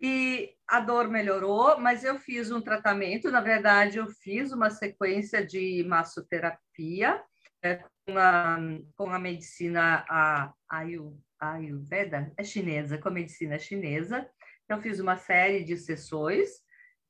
[0.00, 5.44] E a dor melhorou, mas eu fiz um tratamento, na verdade eu fiz uma sequência
[5.44, 7.22] de massoterapia
[7.62, 8.58] é, com, a,
[8.94, 10.84] com a medicina a, a
[11.40, 14.28] Ayurveda, é chinesa, com a medicina chinesa.
[14.64, 16.48] Então, fiz uma série de sessões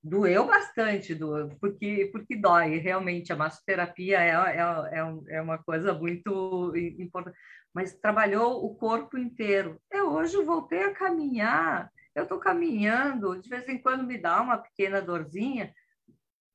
[0.02, 5.92] doeu bastante, doeu, porque, porque dói, realmente, a massoterapia é, é, é, é uma coisa
[5.92, 7.36] muito importante,
[7.74, 9.80] mas trabalhou o corpo inteiro.
[9.90, 14.58] Eu hoje voltei a caminhar, eu estou caminhando, de vez em quando me dá uma
[14.58, 15.72] pequena dorzinha,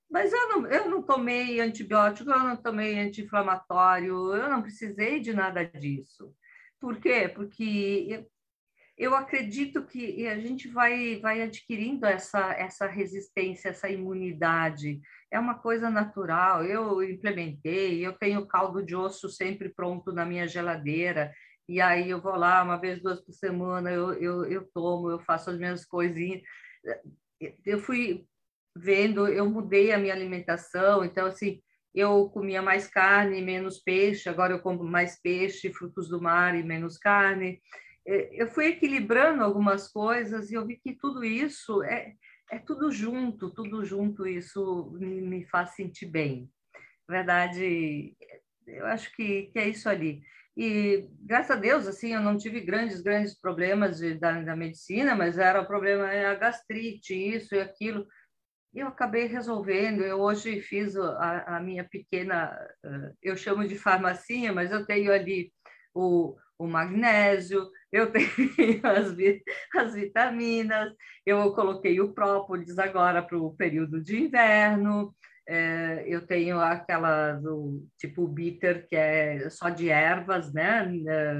[0.10, 5.34] mas eu não, eu não tomei antibiótico, eu não tomei anti-inflamatório, eu não precisei de
[5.34, 6.34] nada disso.
[6.80, 7.32] Por quê?
[7.34, 8.28] Porque
[9.02, 15.02] eu acredito que a gente vai, vai adquirindo essa, essa resistência, essa imunidade.
[15.32, 16.64] É uma coisa natural.
[16.64, 21.34] Eu implementei, eu tenho caldo de osso sempre pronto na minha geladeira.
[21.68, 25.20] E aí eu vou lá uma vez, duas por semana, eu, eu, eu tomo, eu
[25.20, 26.44] faço as minhas coisinhas.
[27.66, 28.24] Eu fui
[28.78, 31.60] vendo, eu mudei a minha alimentação, então assim,
[31.92, 36.62] eu comia mais carne, menos peixe, agora eu como mais peixe, frutos do mar e
[36.62, 37.60] menos carne.
[38.06, 42.14] É, eu fui equilibrando algumas coisas e eu vi que tudo isso é,
[42.52, 46.50] é tudo junto, tudo junto, isso me, me faz sentir bem.
[47.08, 48.16] Na verdade,
[48.68, 50.22] eu acho que, que é isso ali.
[50.56, 55.16] E, graças a Deus, assim, eu não tive grandes, grandes problemas de, da, da medicina,
[55.16, 58.06] mas era o problema, é a gastrite, isso e aquilo.
[58.74, 60.02] E eu acabei resolvendo.
[60.02, 62.58] Eu hoje fiz a, a minha pequena,
[63.22, 65.54] eu chamo de farmacinha, mas eu tenho ali
[65.94, 68.28] o, o magnésio, eu tenho
[68.84, 69.16] as,
[69.76, 70.94] as vitaminas,
[71.26, 75.14] eu coloquei o própolis agora para o período de inverno,
[75.48, 81.34] é, eu tenho aquela do tipo bitter, que é só de ervas, né, é,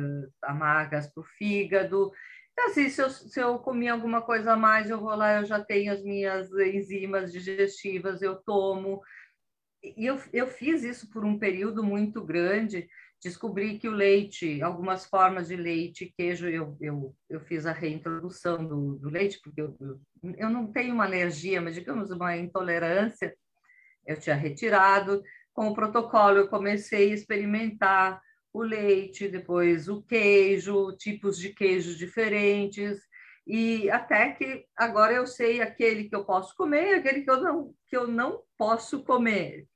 [0.44, 2.12] amargas para o fígado.
[2.52, 5.46] Então, assim, se eu, se eu comer alguma coisa a mais, eu vou lá, eu
[5.46, 9.02] já tenho as minhas enzimas digestivas, eu tomo.
[9.84, 12.88] E eu, eu fiz isso por um período muito grande,
[13.22, 18.66] descobri que o leite, algumas formas de leite, queijo, eu, eu, eu fiz a reintrodução
[18.66, 19.78] do, do leite, porque eu,
[20.38, 23.36] eu, não tenho uma alergia, mas digamos uma intolerância,
[24.08, 25.22] eu tinha retirado.
[25.54, 28.22] Com o protocolo, eu comecei a experimentar
[28.54, 33.00] o leite, depois o queijo, tipos de queijos diferentes,
[33.46, 37.42] e até que agora eu sei aquele que eu posso comer e aquele que eu
[37.42, 39.68] não, que eu não posso comer.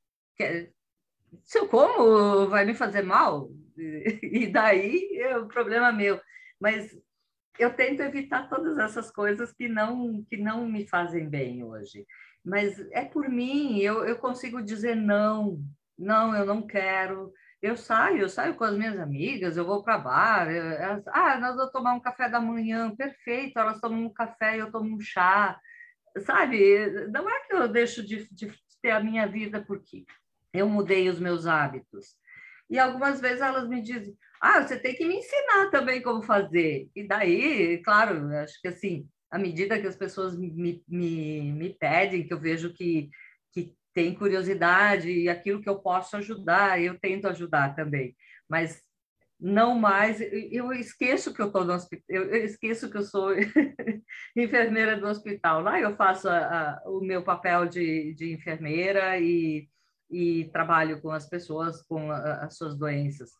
[1.43, 6.19] Se eu como, vai me fazer mal, e daí é o problema meu.
[6.59, 6.95] Mas
[7.59, 12.05] eu tento evitar todas essas coisas que não, que não me fazem bem hoje.
[12.43, 15.59] Mas é por mim, eu, eu consigo dizer não,
[15.97, 17.33] não, eu não quero.
[17.61, 20.49] Eu saio, eu saio com as minhas amigas, eu vou para bar.
[20.49, 23.57] Elas, ah, nós vamos tomar um café da manhã, perfeito.
[23.57, 25.59] Elas tomam um café e eu tomo um chá.
[26.19, 30.05] Sabe, não é que eu deixo de, de ter a minha vida porque
[30.57, 32.15] eu mudei os meus hábitos.
[32.69, 36.89] E algumas vezes elas me dizem: ah, você tem que me ensinar também como fazer.
[36.95, 42.25] E daí, claro, acho que assim, à medida que as pessoas me, me, me pedem,
[42.25, 43.09] que eu vejo que,
[43.51, 48.15] que tem curiosidade e aquilo que eu posso ajudar, eu tento ajudar também.
[48.49, 48.81] Mas
[49.39, 53.31] não mais, eu esqueço que eu estou no hospital, eu esqueço que eu sou
[54.35, 55.61] enfermeira do hospital.
[55.61, 59.67] Lá eu faço a, a, o meu papel de, de enfermeira e
[60.09, 63.31] e trabalho com as pessoas com as suas doenças.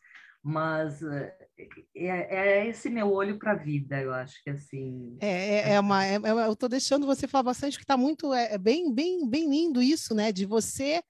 [0.44, 1.48] Mas é,
[1.96, 5.18] é esse meu olho para a vida, eu acho que assim.
[5.20, 6.06] É, é, é uma.
[6.06, 8.32] É, eu estou deixando você falar bastante, que está muito.
[8.32, 10.32] É, bem, bem, bem lindo isso, né?
[10.32, 11.02] De você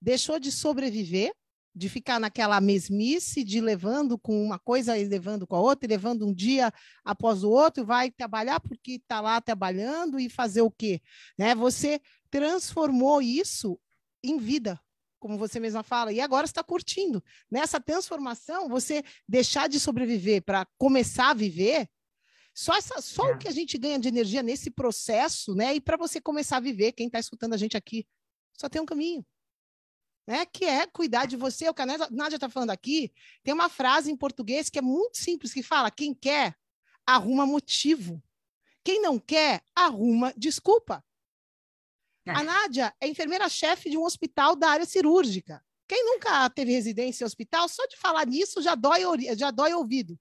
[0.00, 1.32] deixou de sobreviver
[1.74, 5.88] de ficar naquela mesmice de levando com uma coisa e levando com a outra, e
[5.88, 6.72] levando um dia
[7.04, 11.00] após o outro, vai trabalhar porque está lá trabalhando e fazer o quê?
[11.38, 11.54] Né?
[11.54, 12.00] Você
[12.30, 13.80] transformou isso
[14.22, 14.78] em vida,
[15.22, 17.22] como você mesma fala, e agora está curtindo.
[17.48, 21.88] Nessa transformação, você deixar de sobreviver para começar a viver,
[22.52, 23.34] só, essa, só é.
[23.34, 25.76] o que a gente ganha de energia nesse processo, né?
[25.76, 28.04] E para você começar a viver, quem está escutando a gente aqui,
[28.52, 29.24] só tem um caminho
[30.26, 31.68] né, que é cuidar de você.
[31.68, 33.12] O que a Nádia está falando aqui,
[33.42, 36.56] tem uma frase em português que é muito simples, que fala, quem quer,
[37.06, 38.22] arruma motivo.
[38.84, 41.04] Quem não quer, arruma desculpa.
[42.26, 42.30] É.
[42.30, 45.62] A Nádia é enfermeira-chefe de um hospital da área cirúrgica.
[45.88, 49.02] Quem nunca teve residência em hospital, só de falar nisso já dói,
[49.36, 50.18] já dói ouvido.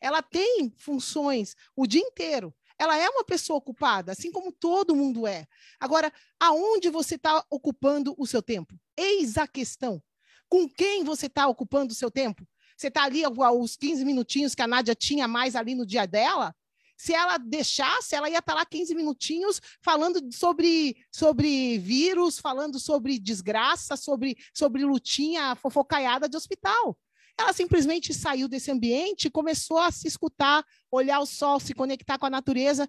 [0.00, 5.24] Ela tem funções o dia inteiro ela é uma pessoa ocupada, assim como todo mundo
[5.24, 5.46] é.
[5.78, 8.74] Agora, aonde você está ocupando o seu tempo?
[8.96, 10.02] Eis a questão.
[10.48, 12.44] Com quem você está ocupando o seu tempo?
[12.76, 16.54] Você está ali os 15 minutinhos que a Nádia tinha mais ali no dia dela?
[17.02, 22.78] Se ela deixasse, ela ia estar tá lá 15 minutinhos falando sobre, sobre vírus, falando
[22.78, 26.96] sobre desgraça, sobre, sobre lutinha fofocaiada de hospital.
[27.36, 32.18] Ela simplesmente saiu desse ambiente e começou a se escutar, olhar o sol, se conectar
[32.18, 32.88] com a natureza.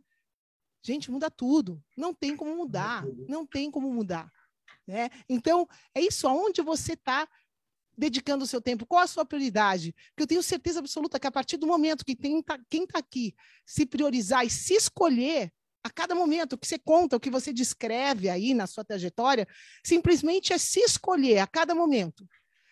[0.85, 1.83] Gente, muda tudo.
[1.97, 3.03] Não tem como mudar.
[3.27, 4.31] Não tem como mudar.
[4.85, 5.09] Né?
[5.27, 6.27] Então, é isso.
[6.27, 7.27] Aonde você está
[7.97, 8.85] dedicando o seu tempo?
[8.85, 9.93] Qual a sua prioridade?
[10.09, 12.99] Porque eu tenho certeza absoluta que a partir do momento que tem, tá, quem está
[12.99, 13.35] aqui
[13.65, 15.51] se priorizar e se escolher,
[15.83, 19.45] a cada momento, o que você conta, o que você descreve aí na sua trajetória,
[19.83, 22.25] simplesmente é se escolher a cada momento.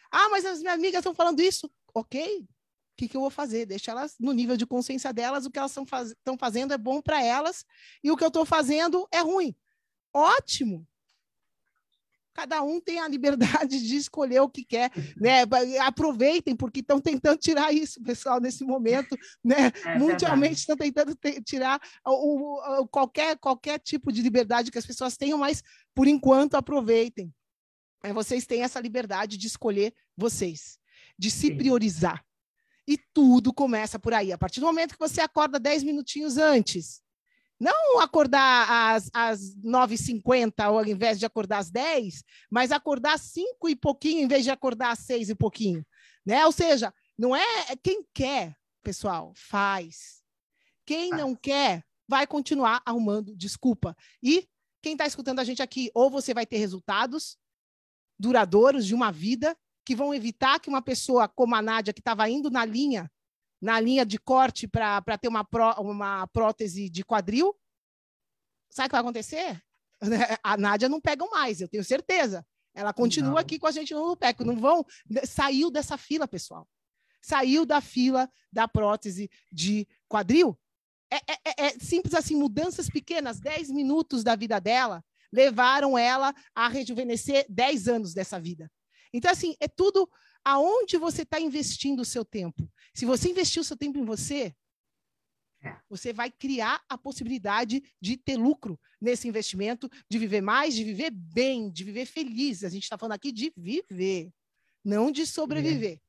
[0.10, 1.70] Ah, mas as minhas amigas estão falando isso.
[1.94, 2.48] Ok, o
[2.96, 3.66] que, que, eu vou fazer?
[3.66, 6.14] Deixa elas no nível de consciência delas, o que elas estão faz...
[6.40, 7.66] fazendo é bom para elas
[8.02, 9.54] e o que eu estou fazendo é ruim.
[10.14, 10.88] Ótimo!
[12.34, 15.44] Cada um tem a liberdade de escolher o que quer, né?
[15.82, 19.72] Aproveitem, porque estão tentando tirar isso, pessoal, nesse momento, né?
[19.86, 25.18] É Mundialmente estão tentando tirar o, o, qualquer, qualquer tipo de liberdade que as pessoas
[25.18, 25.62] tenham, mas
[25.94, 27.34] por enquanto aproveitem.
[28.04, 30.80] É, vocês têm essa liberdade de escolher vocês,
[31.18, 31.58] de se Sim.
[31.58, 32.26] priorizar.
[32.88, 34.32] E tudo começa por aí.
[34.32, 37.01] A partir do momento que você acorda 10 minutinhos antes,
[37.62, 43.70] não acordar às, às 9h50 ao invés de acordar às 10, mas acordar às 5
[43.70, 45.86] e pouquinho em vez de acordar às 6 e pouquinho.
[46.26, 46.44] Né?
[46.44, 50.24] Ou seja, não é, é quem quer, pessoal, faz.
[50.88, 53.96] Quem não quer, vai continuar arrumando desculpa.
[54.24, 54.50] E
[54.82, 57.38] quem está escutando a gente aqui, ou você vai ter resultados,
[58.18, 59.56] duradouros de uma vida
[59.86, 63.08] que vão evitar que uma pessoa como a Nádia, que estava indo na linha,
[63.62, 67.56] na linha de corte para ter uma, pró, uma prótese de quadril,
[68.70, 69.62] sabe o que vai acontecer?
[70.44, 72.46] A Nádia não pega mais, eu tenho certeza.
[72.74, 73.38] Ela continua não.
[73.38, 74.44] aqui com a gente no PEC.
[74.44, 74.86] Não vão.
[75.26, 76.68] Saiu dessa fila, pessoal.
[77.22, 80.58] Saiu da fila da prótese de quadril.
[81.12, 86.34] É, é, é, é simples assim, mudanças pequenas, 10 minutos da vida dela, levaram ela
[86.56, 88.72] a rejuvenescer 10 anos dessa vida.
[89.14, 90.10] Então, assim, é tudo
[90.44, 92.68] aonde você está investindo o seu tempo.
[92.94, 94.54] Se você investir o seu tempo em você,
[95.64, 95.78] é.
[95.90, 101.12] você vai criar a possibilidade de ter lucro nesse investimento, de viver mais, de viver
[101.12, 102.64] bem, de viver feliz.
[102.64, 104.32] A gente está falando aqui de viver,
[104.84, 106.00] não de sobreviver.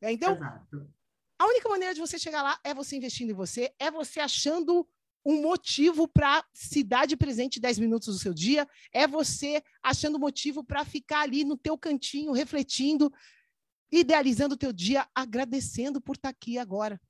[0.00, 0.10] É.
[0.10, 0.90] Então, Exato.
[1.38, 4.86] a única maneira de você chegar lá é você investindo em você, é você achando
[5.24, 10.18] um motivo para se dar de presente 10 minutos do seu dia, é você achando
[10.18, 13.12] motivo para ficar ali no teu cantinho, refletindo,
[13.92, 17.00] idealizando o teu dia, agradecendo por estar tá aqui agora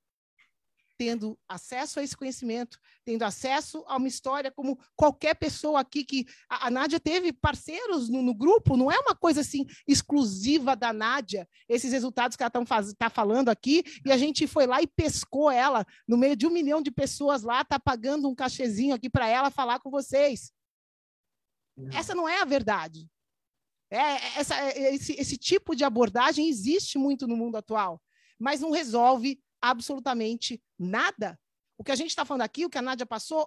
[1.02, 6.24] tendo acesso a esse conhecimento, tendo acesso a uma história como qualquer pessoa aqui que
[6.48, 10.92] a, a Nádia teve parceiros no, no, grupo, não é uma coisa assim exclusiva da
[10.92, 14.86] Nádia, esses resultados que ela está tá falando aqui, e a gente foi lá e
[14.86, 19.10] pescou ela no meio de um milhão de pessoas lá, está pagando um cachezinho aqui
[19.10, 20.52] para ela falar com vocês.
[21.92, 23.08] Essa não é a verdade.
[23.92, 28.02] É, essa, é, esse, esse tipo de abordagem existe muito no mundo atual,
[28.38, 31.38] mas não resolve absolutamente nada.
[31.76, 33.46] O que a gente está falando aqui, o que a Nádia passou,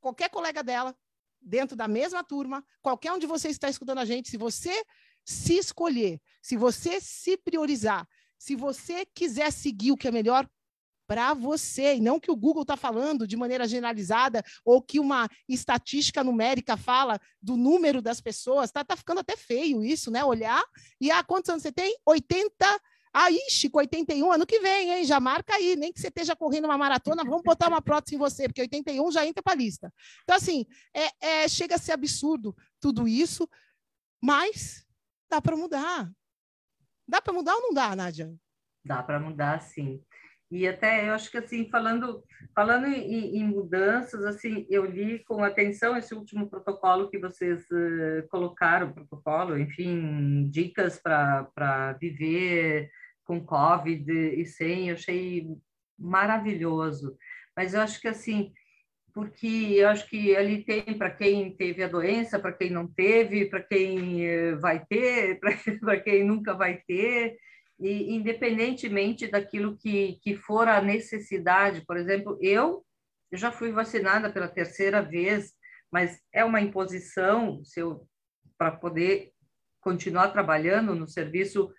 [0.00, 0.96] qualquer colega dela,
[1.40, 4.84] dentro da mesma turma, qualquer um de vocês está escutando a gente, se você
[5.24, 8.08] se escolher, se você se priorizar,
[8.38, 10.48] se você quiser seguir o que é melhor,
[11.06, 15.28] para você, e não que o Google está falando de maneira generalizada, ou que uma
[15.48, 18.70] estatística numérica fala do número das pessoas.
[18.70, 20.24] Está tá ficando até feio isso, né?
[20.24, 20.62] Olhar.
[21.00, 21.96] E ah, quantos anos você tem?
[22.04, 22.46] 80.
[23.18, 25.04] Ah, ixi, com 81, ano que vem, hein?
[25.04, 28.18] Já marca aí, nem que você esteja correndo uma maratona, vamos botar uma prótese em
[28.18, 29.90] você, porque 81 já entra para a lista.
[30.22, 33.48] Então, assim, é, é, chega a ser absurdo tudo isso,
[34.22, 34.84] mas
[35.30, 36.12] dá para mudar.
[37.08, 38.34] Dá para mudar ou não dá, Nádia?
[38.84, 40.04] Dá para mudar, sim.
[40.50, 42.22] E até eu acho que assim falando
[42.54, 48.26] falando em, em, mudanças, assim eu li com atenção esse último protocolo que vocês uh,
[48.28, 52.90] colocaram, protocolo, enfim, dicas para viver
[53.24, 55.48] com COVID e sem, eu achei
[55.98, 57.16] maravilhoso.
[57.56, 58.52] Mas eu acho que assim
[59.16, 59.46] porque
[59.78, 63.62] eu acho que ali tem para quem teve a doença, para quem não teve, para
[63.62, 65.40] quem eh, vai ter,
[65.80, 67.34] para quem nunca vai ter,
[67.78, 71.84] e independentemente daquilo que, que for a necessidade.
[71.86, 72.84] Por exemplo, eu,
[73.30, 75.52] eu já fui vacinada pela terceira vez,
[75.90, 77.62] mas é uma imposição
[78.58, 79.32] para poder
[79.80, 81.72] continuar trabalhando no serviço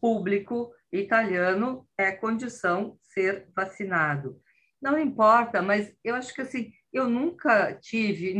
[0.00, 4.40] público italiano é condição ser vacinado
[4.80, 8.34] não importa, mas eu acho que assim, eu nunca tive,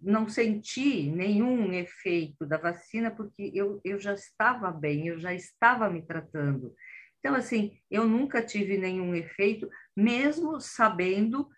[0.00, 5.90] não senti nenhum efeito da vacina, porque eu, eu já estava bem, eu já estava
[5.90, 6.74] me tratando.
[7.18, 11.48] Então, assim, eu nunca tive nenhum efeito, mesmo sabendo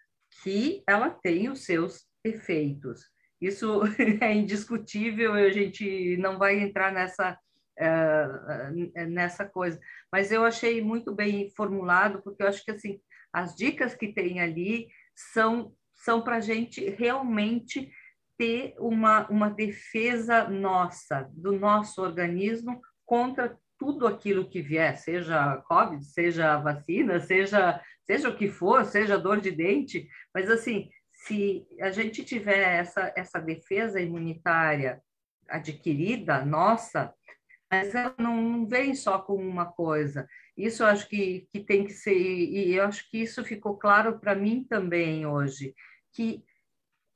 [0.42, 3.02] que ela tem os seus efeitos.
[3.40, 3.82] Isso
[4.20, 7.38] é indiscutível, a gente não vai entrar nessa,
[7.78, 9.78] uh, nessa coisa.
[10.12, 13.00] Mas eu achei muito bem formulado, porque eu acho que, assim,
[13.32, 17.90] as dicas que tem ali são, são para a gente realmente
[18.36, 26.04] ter uma, uma defesa nossa, do nosso organismo contra tudo aquilo que vier, seja COVID,
[26.04, 31.90] seja vacina, seja, seja o que for, seja dor de dente, mas assim, se a
[31.90, 35.02] gente tiver essa, essa defesa imunitária
[35.48, 37.12] adquirida, nossa,
[37.70, 40.26] mas ela não vem só com uma coisa,
[40.56, 44.18] isso eu acho que, que tem que ser, e eu acho que isso ficou claro
[44.18, 45.74] para mim também hoje,
[46.12, 46.44] que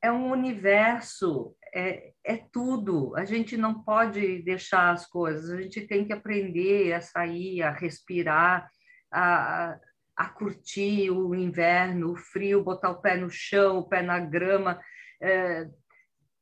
[0.03, 3.17] é um universo, é, é tudo.
[3.17, 7.71] A gente não pode deixar as coisas, a gente tem que aprender a sair, a
[7.71, 8.69] respirar,
[9.13, 9.79] a,
[10.17, 14.81] a curtir o inverno, o frio, botar o pé no chão, o pé na grama.
[15.23, 15.69] É,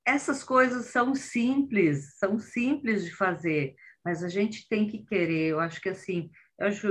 [0.05, 3.74] essas coisas são simples, são simples de fazer,
[4.05, 5.48] mas a gente tem que querer.
[5.48, 6.30] Eu acho que assim
[6.61, 6.88] acho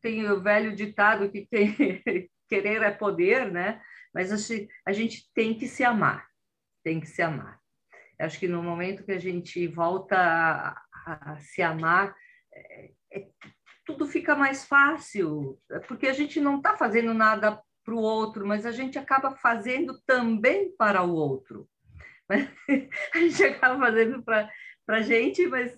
[0.00, 1.46] tem o velho ditado que
[2.48, 3.80] querer é poder, né?
[4.14, 4.32] Mas
[4.86, 6.26] a gente tem que se amar,
[6.82, 7.60] tem que se amar.
[8.18, 12.14] Acho que no momento que a gente volta a, a, se amar,
[12.52, 13.28] é, é,
[13.86, 15.58] tudo fica mais fácil,
[15.88, 20.00] porque a gente não está fazendo nada para o outro, mas a gente acaba fazendo
[20.06, 21.68] também para o outro.
[23.12, 24.48] A gente acaba fazendo para
[24.86, 25.76] a gente, mas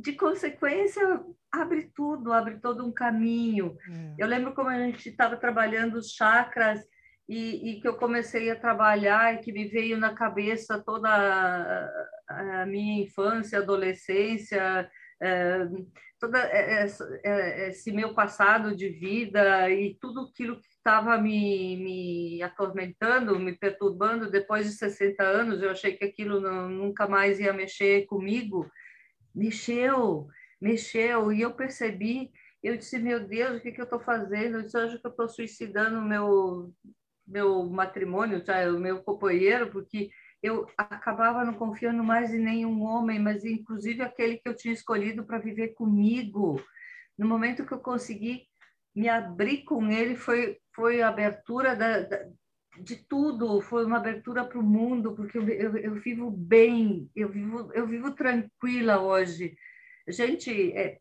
[0.00, 3.76] de consequência, abre tudo, abre todo um caminho.
[3.90, 4.14] É.
[4.18, 6.80] Eu lembro como a gente estava trabalhando os chakras
[7.28, 11.08] e, e, que eu comecei a trabalhar e que me veio na cabeça toda
[12.28, 14.88] a, minha infância, adolescência,
[15.20, 15.66] é,
[16.20, 16.36] todo
[17.68, 24.30] esse meu passado de vida e tudo aquilo que estava me, me atormentando, me perturbando
[24.30, 28.70] depois de 60 anos, eu achei que aquilo não, nunca mais ia mexer comigo
[29.36, 34.56] mexeu, mexeu, e eu percebi, eu disse, meu Deus, o que, que eu estou fazendo?
[34.56, 36.72] Eu disse, acho que eu estou suicidando o meu,
[37.26, 38.68] meu matrimônio, tá?
[38.68, 40.10] o meu companheiro, porque
[40.42, 45.24] eu acabava não confiando mais em nenhum homem, mas inclusive aquele que eu tinha escolhido
[45.24, 46.62] para viver comigo.
[47.18, 48.46] No momento que eu consegui
[48.94, 52.26] me abrir com ele, foi, foi a abertura da, da
[52.78, 57.28] de tudo, foi uma abertura para o mundo, porque eu, eu, eu, vivo bem, eu
[57.28, 59.56] vivo, eu vivo tranquila hoje.
[60.08, 60.98] Gente, é,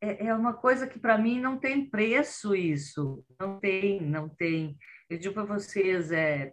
[0.00, 4.76] é, é uma coisa que para mim não tem preço isso, não tem, não tem.
[5.10, 6.52] Eu digo para vocês, é,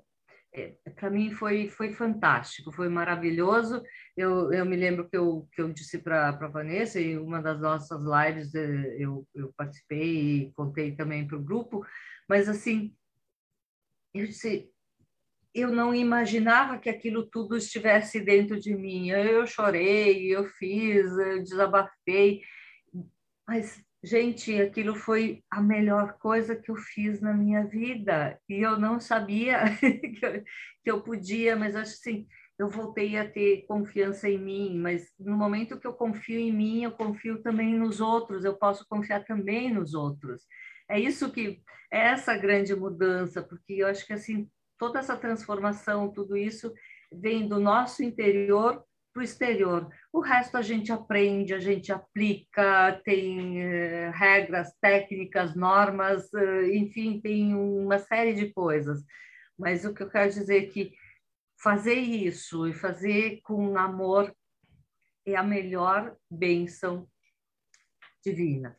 [0.53, 3.83] é para mim foi, foi fantástico, foi maravilhoso.
[4.15, 7.59] Eu, eu me lembro que eu, que eu disse para a Vanessa, em uma das
[7.59, 11.85] nossas lives é, eu, eu participei e contei também para o grupo,
[12.27, 12.95] mas assim,
[14.13, 14.71] eu disse,
[15.53, 19.09] eu não imaginava que aquilo tudo estivesse dentro de mim.
[19.09, 22.41] Eu chorei, eu fiz, eu desabafei,
[23.47, 28.39] mas gente, aquilo foi a melhor coisa que eu fiz na minha vida.
[28.47, 29.63] E eu não sabia
[30.83, 32.27] que, eu, podia, mas acho assim,
[32.57, 36.83] eu voltei a ter confiança em mim, mas no momento que eu confio em mim,
[36.83, 40.43] eu confio também nos outros, eu posso confiar também nos outros.
[40.89, 46.11] é isso que é essa grande mudança, porque eu acho que assim toda essa transformação,
[46.11, 46.73] tudo isso
[47.11, 48.83] vem do nosso interior
[49.15, 49.89] para o exterior.
[50.11, 57.21] O resto a gente aprende, a gente aplica, tem eh, regras, técnicas, normas, eh, enfim,
[57.21, 59.05] tem uma série de coisas.
[59.57, 60.93] Mas o que eu quero dizer é que
[61.57, 64.35] fazer isso e fazer com amor
[65.25, 67.07] é a melhor bênção
[68.21, 68.77] divina.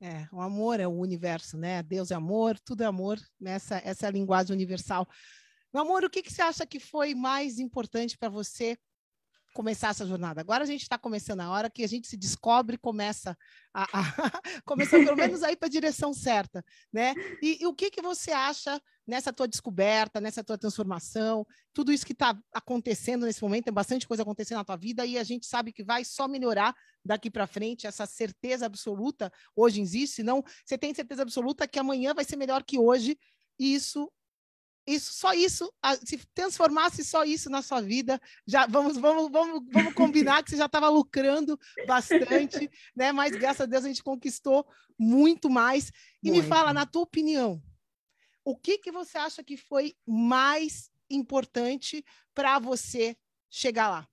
[0.00, 1.82] É, o amor é o universo, né?
[1.82, 5.06] Deus é amor, tudo é amor, nessa essa é a linguagem universal.
[5.74, 8.78] Meu amor, o que, que você acha que foi mais importante para você
[9.58, 10.40] começar essa jornada.
[10.40, 13.36] Agora a gente está começando a hora que a gente se descobre, começa
[13.74, 14.40] a, a
[14.88, 17.12] pelo menos a ir para a direção certa, né?
[17.42, 21.44] E, e, o que que você acha nessa tua descoberta, nessa tua transformação,
[21.74, 25.18] tudo isso que está acontecendo nesse momento, tem bastante coisa acontecendo na tua vida e
[25.18, 26.72] a gente sabe que vai só melhorar
[27.04, 32.14] daqui para frente, essa certeza absoluta hoje existe, não, você tem certeza absoluta que amanhã
[32.14, 33.18] vai ser melhor que hoje,
[33.58, 34.08] e isso
[34.88, 35.72] isso, só isso,
[36.04, 40.56] se transformasse só isso na sua vida, já vamos, vamos, vamos, vamos combinar que você
[40.56, 43.12] já estava lucrando bastante, né?
[43.12, 44.66] Mas graças a Deus a gente conquistou
[44.98, 45.92] muito mais.
[46.22, 46.42] E muito.
[46.42, 47.62] me fala, na tua opinião,
[48.44, 53.16] o que que você acha que foi mais importante para você
[53.50, 54.08] chegar lá?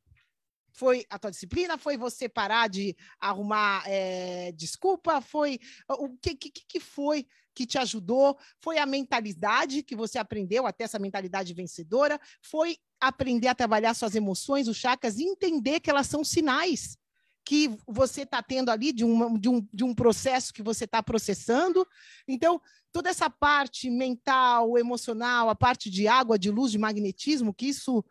[0.75, 1.77] Foi a tua disciplina?
[1.77, 5.21] Foi você parar de arrumar é, desculpa?
[5.21, 5.57] Foi
[5.89, 8.37] o que, que, que foi que te ajudou?
[8.59, 12.19] Foi a mentalidade que você aprendeu, até essa mentalidade vencedora?
[12.41, 16.97] Foi aprender a trabalhar suas emoções, os chakras, e entender que elas são sinais
[17.45, 21.01] que você está tendo ali de, uma, de, um, de um processo que você está
[21.01, 21.87] processando.
[22.27, 22.59] Então,
[22.91, 28.03] toda essa parte mental, emocional, a parte de água, de luz, de magnetismo, que isso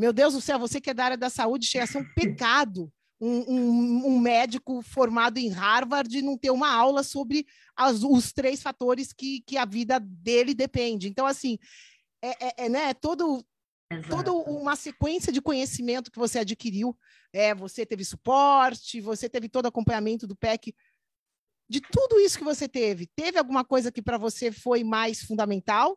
[0.00, 2.04] meu Deus do céu, você que é da área da saúde, chega a ser um
[2.14, 2.90] pecado
[3.20, 7.46] um, um, um, médico formado em Harvard não ter uma aula sobre
[7.76, 11.06] as, os três fatores que, que a vida dele depende.
[11.06, 11.58] Então, assim,
[12.22, 13.44] é, é, é né, todo,
[14.08, 16.96] toda uma sequência de conhecimento que você adquiriu.
[17.30, 20.74] É, você teve suporte, você teve todo acompanhamento do PEC.
[21.68, 25.96] De tudo isso que você teve, teve alguma coisa que para você foi mais fundamental?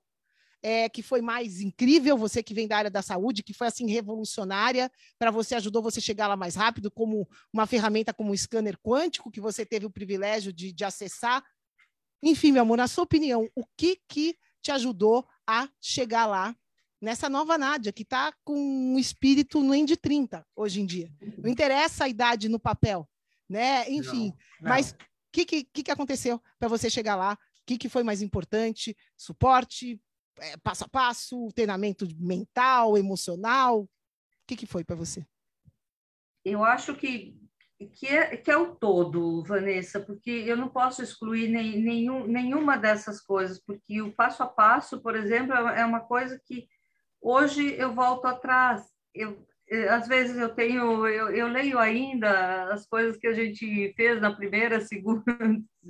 [0.63, 3.85] É, que foi mais incrível, você que vem da área da saúde, que foi assim
[3.91, 4.89] revolucionária,
[5.19, 9.29] para você ajudou você chegar lá mais rápido, como uma ferramenta como o scanner quântico,
[9.29, 11.43] que você teve o privilégio de, de acessar.
[12.23, 16.55] Enfim, meu amor, na sua opinião, o que, que te ajudou a chegar lá
[17.01, 21.11] nessa nova Nádia, que está com um espírito nem de 30 hoje em dia?
[21.37, 23.05] Não interessa a idade no papel,
[23.49, 23.89] né?
[23.91, 24.69] Enfim, não, não.
[24.69, 24.95] mas o
[25.33, 27.33] que, que, que aconteceu para você chegar lá?
[27.33, 28.95] O que, que foi mais importante?
[29.17, 29.99] Suporte,
[30.43, 33.81] é, passo a passo, treinamento mental, emocional?
[33.81, 33.89] O
[34.45, 35.25] que, que foi para você?
[36.43, 37.39] Eu acho que,
[37.93, 42.77] que, é, que é o todo, Vanessa, porque eu não posso excluir nem, nenhum, nenhuma
[42.77, 46.67] dessas coisas, porque o passo a passo, por exemplo, é, é uma coisa que
[47.21, 48.83] hoje eu volto atrás.
[49.15, 53.93] Eu, é, às vezes eu tenho, eu, eu, leio ainda as coisas que a gente
[53.95, 55.37] fez na primeira, segunda,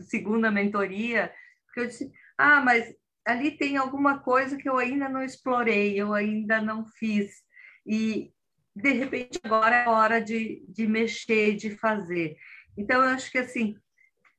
[0.01, 1.33] segunda mentoria,
[1.65, 2.93] porque eu disse, ah, mas
[3.25, 7.43] ali tem alguma coisa que eu ainda não explorei, eu ainda não fiz.
[7.85, 8.31] E,
[8.75, 12.35] de repente, agora é hora de, de mexer, de fazer.
[12.77, 13.75] Então, eu acho que, assim,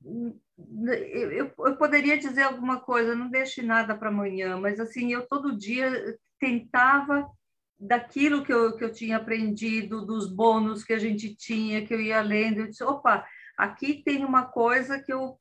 [0.02, 5.56] eu, eu, poderia dizer alguma coisa, não deixe nada para amanhã, mas, assim, eu todo
[5.56, 7.28] dia tentava
[7.78, 12.00] daquilo que eu, que eu tinha aprendido, dos bônus que a gente tinha, que eu
[12.00, 13.26] ia lendo, eu disse, opa,
[13.56, 15.38] aqui tem uma coisa que eu,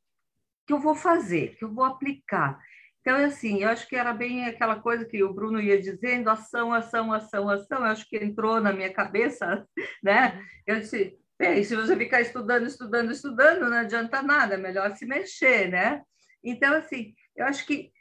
[0.65, 2.59] que eu vou fazer, que eu vou aplicar.
[3.03, 6.71] Então, assim, eu acho que era bem aquela coisa que o Bruno ia dizendo, ação,
[6.71, 9.67] ação, ação, ação, eu acho que entrou na minha cabeça,
[10.01, 10.41] né?
[10.65, 15.05] Eu disse, bem, se você ficar estudando, estudando, estudando, não adianta nada, é melhor se
[15.05, 16.01] mexer, né?
[16.41, 17.91] Então, assim, eu acho que,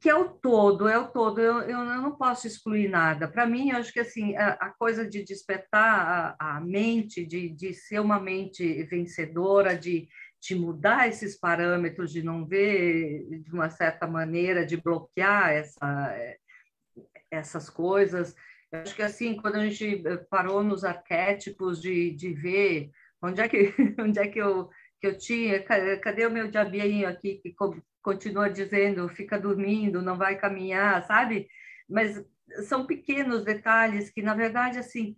[0.00, 3.28] que é o todo, é o todo, eu, eu não posso excluir nada.
[3.28, 7.50] Para mim, eu acho que, assim, a, a coisa de despertar a, a mente, de,
[7.50, 10.08] de ser uma mente vencedora, de
[10.46, 16.36] de mudar esses parâmetros, de não ver de uma certa maneira, de bloquear essa,
[17.30, 18.34] essas coisas.
[18.70, 22.90] Eu acho que assim, quando a gente parou nos arquétipos de, de ver
[23.22, 27.36] onde é que, onde é que eu que eu tinha, cadê o meu diabinho aqui
[27.42, 27.54] que
[28.02, 31.48] continua dizendo fica dormindo, não vai caminhar, sabe?
[31.86, 32.24] Mas
[32.66, 35.14] são pequenos detalhes que, na verdade, assim,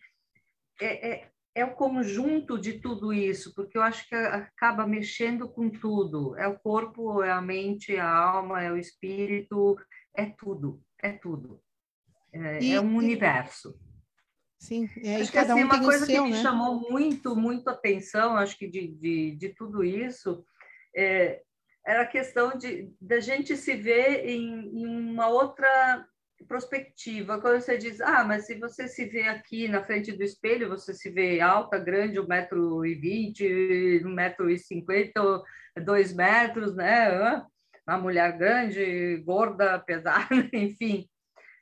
[0.81, 5.69] é, é, é o conjunto de tudo isso, porque eu acho que acaba mexendo com
[5.69, 6.37] tudo.
[6.37, 9.77] É o corpo, é a mente, é a alma, é o espírito,
[10.15, 11.61] é tudo, é tudo.
[12.33, 13.79] É, e, é um universo.
[14.59, 16.43] Sim, é, acho que assim, um uma coisa seu, que me né?
[16.43, 20.45] chamou muito, muito atenção, acho que de, de, de tudo isso,
[20.95, 21.43] é,
[21.87, 26.07] era questão de da gente se ver em, em uma outra
[26.45, 27.41] prospectiva.
[27.41, 30.95] Quando você diz, ah, mas se você se vê aqui na frente do espelho, você
[30.95, 35.43] se vê alta, grande, 1,20m, 1,50m,
[35.85, 37.45] 2 metros, né?
[37.87, 41.09] Uma mulher grande, gorda, pesada, enfim.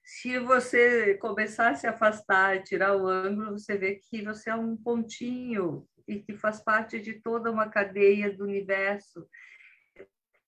[0.05, 4.77] Se você começar a se afastar tirar o ângulo, você vê que você é um
[4.77, 9.27] pontinho e que faz parte de toda uma cadeia do universo.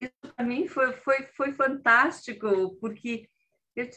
[0.00, 3.28] Isso para mim foi, foi, foi fantástico, porque
[3.76, 3.88] é,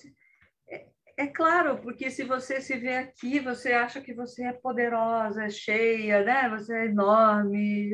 [1.17, 5.49] é claro, porque se você se vê aqui, você acha que você é poderosa, é
[5.49, 6.49] cheia, né?
[6.49, 7.93] Você é enorme.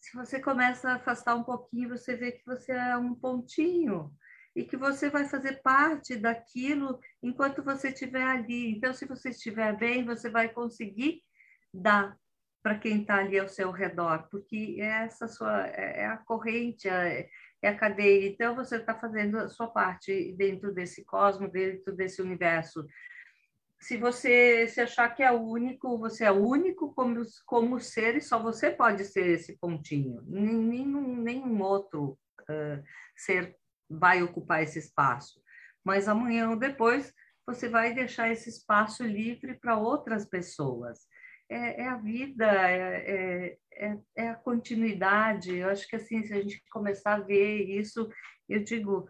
[0.00, 4.12] Se você começa a afastar um pouquinho, você vê que você é um pontinho
[4.54, 8.72] e que você vai fazer parte daquilo enquanto você estiver ali.
[8.72, 11.22] Então, se você estiver bem, você vai conseguir
[11.72, 12.16] dar
[12.62, 16.88] para quem está ali ao seu redor, porque é essa sua é, é a corrente,
[16.88, 17.28] é,
[17.62, 18.28] é a cadeia.
[18.28, 22.84] Então você está fazendo a sua parte dentro desse cosmos, dentro desse universo.
[23.80, 28.40] Se você se achar que é único, você é único como, como ser e só
[28.40, 30.22] você pode ser esse pontinho.
[30.26, 32.82] Nenhum, nenhum outro uh,
[33.16, 33.56] ser
[33.88, 35.40] vai ocupar esse espaço.
[35.84, 37.12] Mas amanhã ou depois
[37.46, 41.00] você vai deixar esse espaço livre para outras pessoas
[41.52, 45.56] é, é a vida, é, é, é, é a continuidade.
[45.56, 48.08] Eu acho que assim, se a gente começar a ver isso,
[48.48, 49.08] eu digo,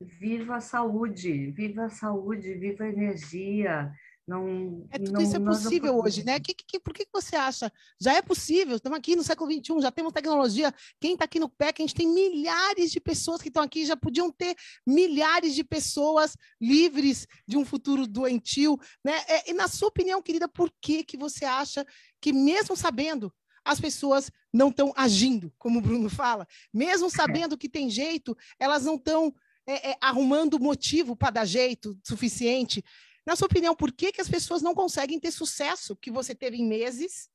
[0.00, 3.92] viva a saúde, viva a saúde, viva a energia,
[4.30, 6.38] não, é, tudo não, isso é possível hoje, né?
[6.38, 7.72] Que, que, por que você acha?
[8.00, 10.72] Já é possível, estamos aqui no século XXI, já temos tecnologia.
[11.00, 13.96] Quem está aqui no PEC, a gente tem milhares de pessoas que estão aqui, já
[13.96, 14.54] podiam ter
[14.86, 18.78] milhares de pessoas livres de um futuro doentio.
[19.04, 19.14] Né?
[19.26, 21.84] É, e na sua opinião, querida, por que, que você acha
[22.20, 27.10] que, mesmo sabendo, as pessoas não estão agindo, como o Bruno fala, mesmo é.
[27.10, 29.34] sabendo que tem jeito, elas não estão
[29.66, 32.84] é, é, arrumando motivo para dar jeito suficiente.
[33.26, 36.56] Na sua opinião, por que, que as pessoas não conseguem ter sucesso que você teve
[36.56, 37.28] em meses?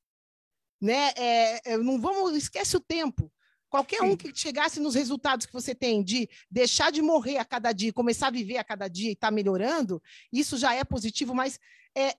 [0.82, 1.12] Né?
[1.16, 3.32] É, é, não vamos, esquece o tempo.
[3.70, 4.06] Qualquer Sim.
[4.06, 7.92] um que chegasse nos resultados que você tem de deixar de morrer a cada dia,
[7.92, 11.60] começar a viver a cada dia e estar tá melhorando, isso já é positivo, mas
[11.96, 12.16] é,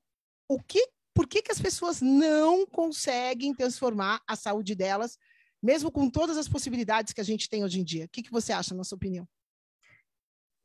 [0.49, 5.19] o que, por que, que as pessoas não conseguem transformar a saúde delas,
[5.63, 8.05] mesmo com todas as possibilidades que a gente tem hoje em dia?
[8.05, 9.27] O que, que você acha, na sua opinião?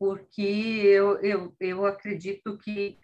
[0.01, 2.97] Porque eu, eu, eu acredito que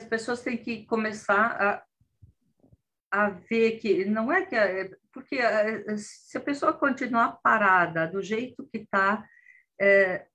[0.00, 1.84] as pessoas têm que começar
[3.12, 4.56] a, a ver que não é que
[5.12, 9.24] porque eh, se a pessoa continuar parada do jeito que está
[9.80, 10.26] é,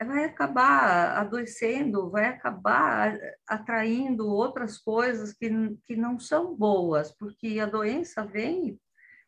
[0.00, 3.18] vai acabar adoecendo, vai acabar
[3.48, 5.50] atraindo outras coisas que,
[5.84, 8.80] que não são boas, porque a doença vem,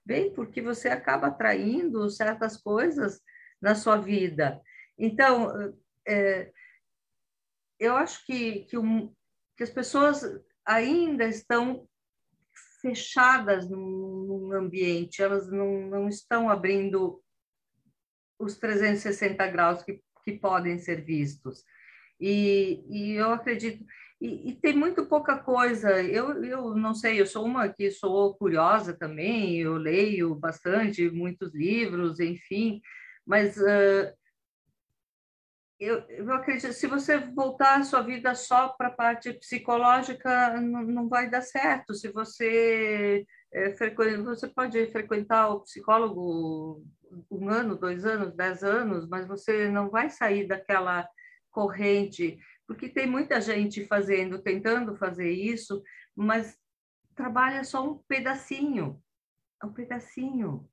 [0.07, 3.21] vem porque você acaba atraindo certas coisas
[3.61, 4.63] na sua vida.
[5.03, 5.75] Então,
[6.07, 6.53] é,
[7.77, 9.13] eu acho que, que, um,
[9.57, 10.23] que, as pessoas
[10.65, 11.89] ainda estão
[12.81, 17.21] fechadas num, ambiente, elas não, não, estão abrindo
[18.39, 21.65] os 360 graus que, que podem ser vistos.
[22.21, 23.85] E, e eu acredito.
[24.21, 26.01] E, e, tem muito pouca coisa.
[26.01, 31.53] Eu, eu não sei, eu sou uma que sou curiosa também, eu leio bastante, muitos
[31.53, 32.81] livros, enfim,
[33.27, 34.22] mas uh,
[35.83, 41.09] eu, eu acredito, se você voltar a sua vida só para a parte psicológica, não,
[41.09, 41.95] vai dar certo.
[41.95, 43.71] Se você é,
[44.23, 46.85] você pode frequentar o psicólogo
[47.31, 51.09] um ano, dois anos, dez anos, mas você não vai sair daquela
[51.51, 55.83] corrente, porque tem muita gente fazendo, tentando fazer isso,
[56.17, 56.57] mas
[57.15, 59.03] trabalha só um pedacinho,
[59.63, 60.67] um pedacinho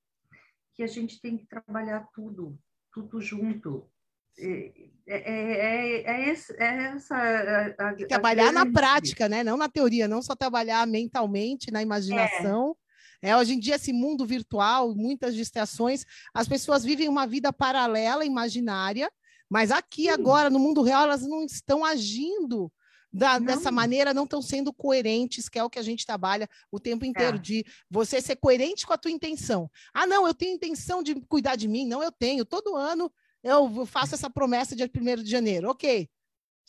[0.73, 2.57] que a gente tem que trabalhar tudo,
[2.93, 3.91] tudo junto.
[4.39, 4.71] É,
[5.07, 7.15] é, é, é essa.
[7.15, 9.43] A, a, trabalhar na prática, né?
[9.43, 12.75] Não na teoria, não só trabalhar mentalmente, na imaginação.
[13.21, 13.35] É.
[13.35, 19.11] hoje em dia, esse mundo virtual, muitas distrações, as pessoas vivem uma vida paralela, imaginária,
[19.49, 20.09] mas aqui, Sim.
[20.09, 22.71] agora, no mundo real, elas não estão agindo
[23.11, 26.79] da, dessa maneira, não estão sendo coerentes, que é o que a gente trabalha o
[26.79, 27.39] tempo inteiro, é.
[27.39, 29.69] de você ser coerente com a tua intenção.
[29.91, 31.87] Ah, não, eu tenho intenção de cuidar de mim.
[31.87, 32.45] Não, eu tenho.
[32.45, 33.11] Todo ano
[33.43, 35.69] eu faço essa promessa dia 1 de janeiro.
[35.69, 36.09] Ok,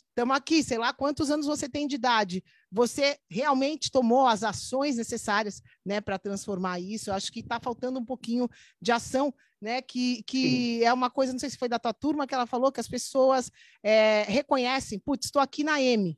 [0.09, 2.43] estamos aqui, sei lá quantos anos você tem de idade.
[2.71, 7.09] Você realmente tomou as ações necessárias né, para transformar isso?
[7.09, 8.49] Eu acho que está faltando um pouquinho
[8.81, 9.81] de ação, né?
[9.81, 12.71] Que, que é uma coisa, não sei se foi da tua turma que ela falou,
[12.71, 13.51] que as pessoas
[13.83, 16.17] é, reconhecem, putz, estou aqui na M.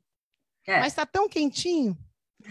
[0.66, 0.80] É.
[0.80, 1.96] Mas está tão quentinho,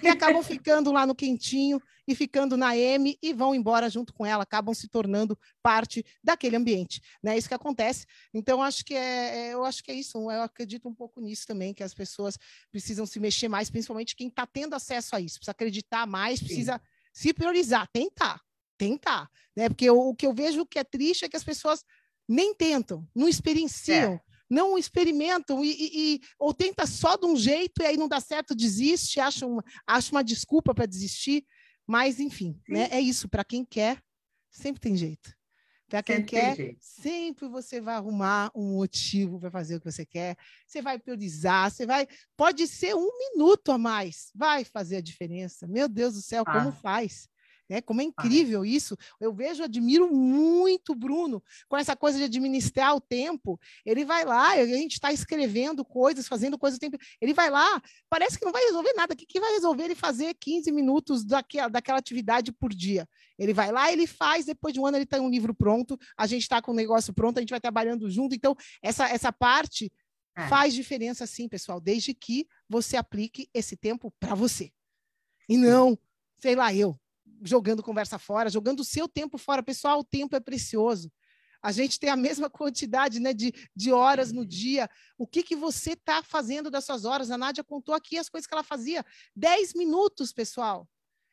[0.01, 4.25] e acabam ficando lá no quentinho e ficando na M e vão embora junto com
[4.25, 7.01] ela, acabam se tornando parte daquele ambiente.
[7.21, 7.35] Né?
[7.35, 8.05] É isso que acontece.
[8.33, 10.17] Então, acho que é, é, eu acho que é isso.
[10.31, 12.37] Eu acredito um pouco nisso também, que as pessoas
[12.71, 15.35] precisam se mexer mais, principalmente quem está tendo acesso a isso.
[15.35, 16.81] Precisa acreditar mais, precisa Sim.
[17.13, 18.41] se priorizar, tentar,
[18.77, 19.29] tentar.
[19.55, 19.69] Né?
[19.69, 21.85] Porque o, o, que eu vejo que é triste é que as pessoas
[22.27, 24.13] nem tentam, não experienciam.
[24.13, 28.07] É não experimentam e, e, e, ou tenta só de um jeito e aí não
[28.07, 31.43] dá certo, desiste, acha uma, acha uma desculpa para desistir.
[31.85, 32.87] Mas, enfim, né?
[32.91, 33.27] é isso.
[33.27, 34.01] Para quem quer,
[34.49, 35.33] sempre tem jeito.
[35.89, 40.05] Para quem sempre quer, sempre você vai arrumar um motivo para fazer o que você
[40.05, 40.37] quer.
[40.65, 42.07] Você vai priorizar, você vai.
[42.37, 45.67] Pode ser um minuto a mais, vai fazer a diferença.
[45.67, 46.53] Meu Deus do céu, ah.
[46.53, 47.27] como faz?
[47.69, 47.81] Né?
[47.81, 48.97] Como é incrível isso.
[49.19, 53.59] Eu vejo, admiro muito o Bruno com essa coisa de administrar o tempo.
[53.85, 56.97] Ele vai lá, a gente está escrevendo coisas, fazendo coisas o tempo.
[57.21, 59.13] Ele vai lá, parece que não vai resolver nada.
[59.13, 63.07] O que, que vai resolver ele fazer 15 minutos daquela, daquela atividade por dia?
[63.37, 66.27] Ele vai lá, ele faz, depois de um ano ele tem um livro pronto, a
[66.27, 68.35] gente está com o negócio pronto, a gente vai trabalhando junto.
[68.35, 69.91] Então, essa, essa parte
[70.35, 70.47] é.
[70.47, 74.71] faz diferença sim, pessoal, desde que você aplique esse tempo para você.
[75.47, 75.97] E não,
[76.39, 76.99] sei lá, eu,
[77.43, 79.61] jogando conversa fora, jogando o seu tempo fora.
[79.61, 81.11] Pessoal, o tempo é precioso.
[81.61, 84.89] A gente tem a mesma quantidade né, de, de horas no dia.
[85.17, 87.31] O que, que você está fazendo das suas horas?
[87.31, 89.05] A Nádia contou aqui as coisas que ela fazia.
[89.35, 90.87] Dez minutos, pessoal.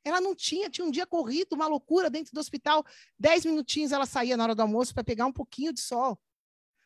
[0.04, 2.84] Ela não tinha, tinha um dia corrido, uma loucura dentro do hospital.
[3.18, 6.18] Dez minutinhos ela saía na hora do almoço para pegar um pouquinho de sol.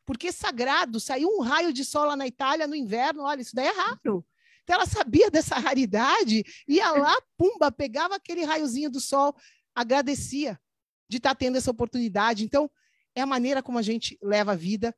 [0.06, 3.54] Porque é sagrado, saiu um raio de sol lá na Itália no inverno, olha, isso
[3.54, 4.24] daí é raro.
[4.64, 9.36] Então ela sabia dessa raridade, ia lá, pumba, pegava aquele raiozinho do sol,
[9.74, 10.58] agradecia
[11.08, 12.44] de estar tá tendo essa oportunidade.
[12.44, 12.70] Então,
[13.14, 14.94] é a maneira como a gente leva a vida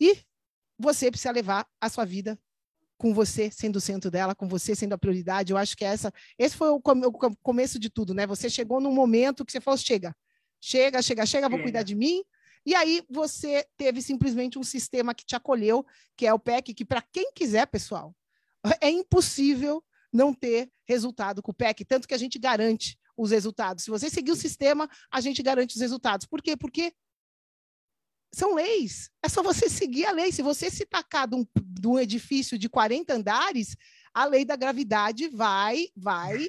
[0.00, 0.16] e
[0.78, 2.38] você precisa levar a sua vida
[2.96, 5.52] com você sendo o centro dela, com você sendo a prioridade.
[5.52, 8.26] Eu acho que essa, esse foi o, o começo de tudo, né?
[8.26, 10.14] Você chegou num momento que você falou: chega,
[10.60, 12.22] chega, chega, chega, vou cuidar de mim.
[12.64, 15.84] E aí você teve simplesmente um sistema que te acolheu,
[16.16, 18.14] que é o PEC, que para quem quiser, pessoal,
[18.80, 19.82] é impossível
[20.12, 23.84] não ter resultado com o PEC, tanto que a gente garante os resultados.
[23.84, 26.26] Se você seguir o sistema, a gente garante os resultados.
[26.26, 26.56] Por quê?
[26.56, 26.92] Porque
[28.32, 29.10] são leis.
[29.22, 30.32] É só você seguir a lei.
[30.32, 33.76] Se você se tacar de um, de um edifício de 40 andares,
[34.14, 36.48] a lei da gravidade vai, vai,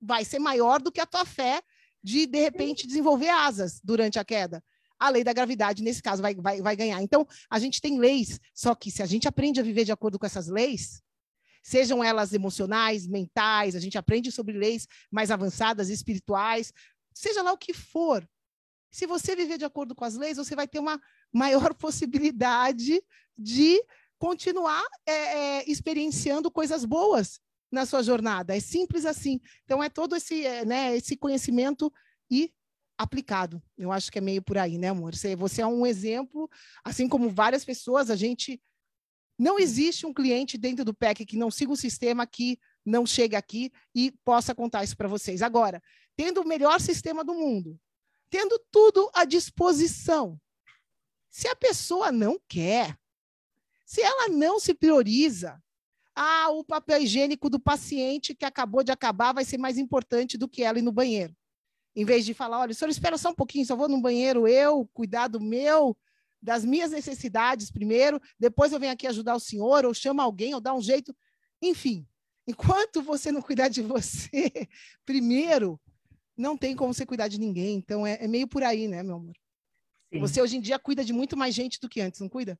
[0.00, 1.62] vai ser maior do que a tua fé
[2.02, 4.62] de, de repente, desenvolver asas durante a queda.
[4.98, 7.02] A lei da gravidade, nesse caso, vai, vai, vai ganhar.
[7.02, 10.18] Então, a gente tem leis, só que se a gente aprende a viver de acordo
[10.18, 11.02] com essas leis,
[11.66, 16.72] sejam elas emocionais, mentais, a gente aprende sobre leis mais avançadas, espirituais,
[17.12, 18.24] seja lá o que for.
[18.88, 21.00] Se você viver de acordo com as leis, você vai ter uma
[21.32, 23.02] maior possibilidade
[23.36, 23.84] de
[24.16, 27.40] continuar é, é, experienciando coisas boas
[27.70, 28.56] na sua jornada.
[28.56, 29.40] É simples assim.
[29.64, 31.92] Então, é todo esse, é, né, esse conhecimento
[32.30, 32.52] e
[32.96, 33.60] aplicado.
[33.76, 35.16] Eu acho que é meio por aí, né, amor?
[35.16, 36.48] Você, você é um exemplo,
[36.84, 38.62] assim como várias pessoas, a gente
[39.38, 43.36] não existe um cliente dentro do PEC que não siga o sistema que não chegue
[43.36, 45.42] aqui e possa contar isso para vocês.
[45.42, 45.82] Agora,
[46.16, 47.78] tendo o melhor sistema do mundo,
[48.30, 50.40] tendo tudo à disposição,
[51.28, 52.96] se a pessoa não quer,
[53.84, 55.62] se ela não se prioriza,
[56.14, 60.48] ah, o papel higiênico do paciente que acabou de acabar vai ser mais importante do
[60.48, 61.36] que ela ir no banheiro.
[61.94, 64.48] Em vez de falar, olha, o senhor espera só um pouquinho, só vou no banheiro
[64.48, 65.94] eu, cuidar do meu
[66.46, 70.60] das minhas necessidades primeiro, depois eu venho aqui ajudar o senhor, ou chama alguém, ou
[70.60, 71.14] dá um jeito.
[71.60, 72.06] Enfim,
[72.46, 74.52] enquanto você não cuidar de você
[75.04, 75.80] primeiro,
[76.36, 77.76] não tem como você cuidar de ninguém.
[77.76, 79.34] Então é, é meio por aí, né, meu amor?
[80.12, 80.20] Sim.
[80.20, 82.56] Você hoje em dia cuida de muito mais gente do que antes, não cuida?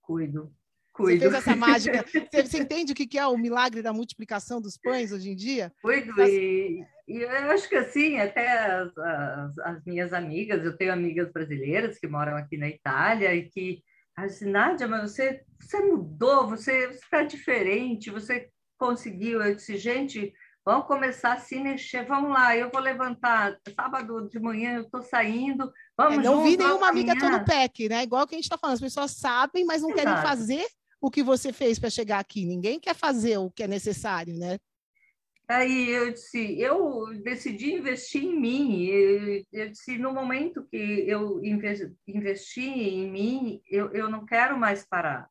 [0.00, 0.54] Cuido.
[0.96, 1.24] Cuido.
[1.24, 2.04] Você fez essa mágica.
[2.32, 5.70] Você, você, entende o que é o milagre da multiplicação dos pães hoje em dia?
[5.82, 6.14] Cuido.
[6.16, 6.30] Das...
[6.30, 11.30] E, e, eu acho que assim, até as, as, as, minhas amigas, eu tenho amigas
[11.30, 13.82] brasileiras que moram aqui na Itália e que
[14.16, 19.42] assim, Nádia, mas você, você mudou, você está diferente, você conseguiu.
[19.42, 20.32] Eu disse, gente,
[20.64, 25.02] vamos começar a se mexer, vamos lá, eu vou levantar sábado de manhã, eu estou
[25.02, 28.02] saindo, vamos é, Não vi nenhuma amiga todo PEC, né?
[28.02, 30.06] Igual que a gente está falando, as pessoas sabem, mas não Exato.
[30.06, 30.66] querem fazer
[31.00, 32.44] o que você fez para chegar aqui.
[32.44, 34.58] Ninguém quer fazer o que é necessário, né?
[35.48, 38.86] Aí eu disse, eu decidi investir em mim.
[38.86, 44.84] Eu, eu disse, no momento que eu investi em mim, eu, eu não quero mais
[44.84, 45.28] parar,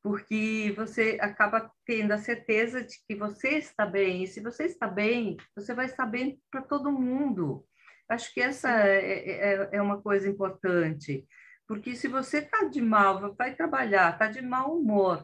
[0.00, 4.22] porque você acaba tendo a certeza de que você está bem.
[4.22, 7.64] E se você está bem, você vai estar bem para todo mundo.
[8.08, 11.26] Acho que essa é, é, é uma coisa importante.
[11.68, 15.22] Porque se você está de mal, vai trabalhar, está de mau humor,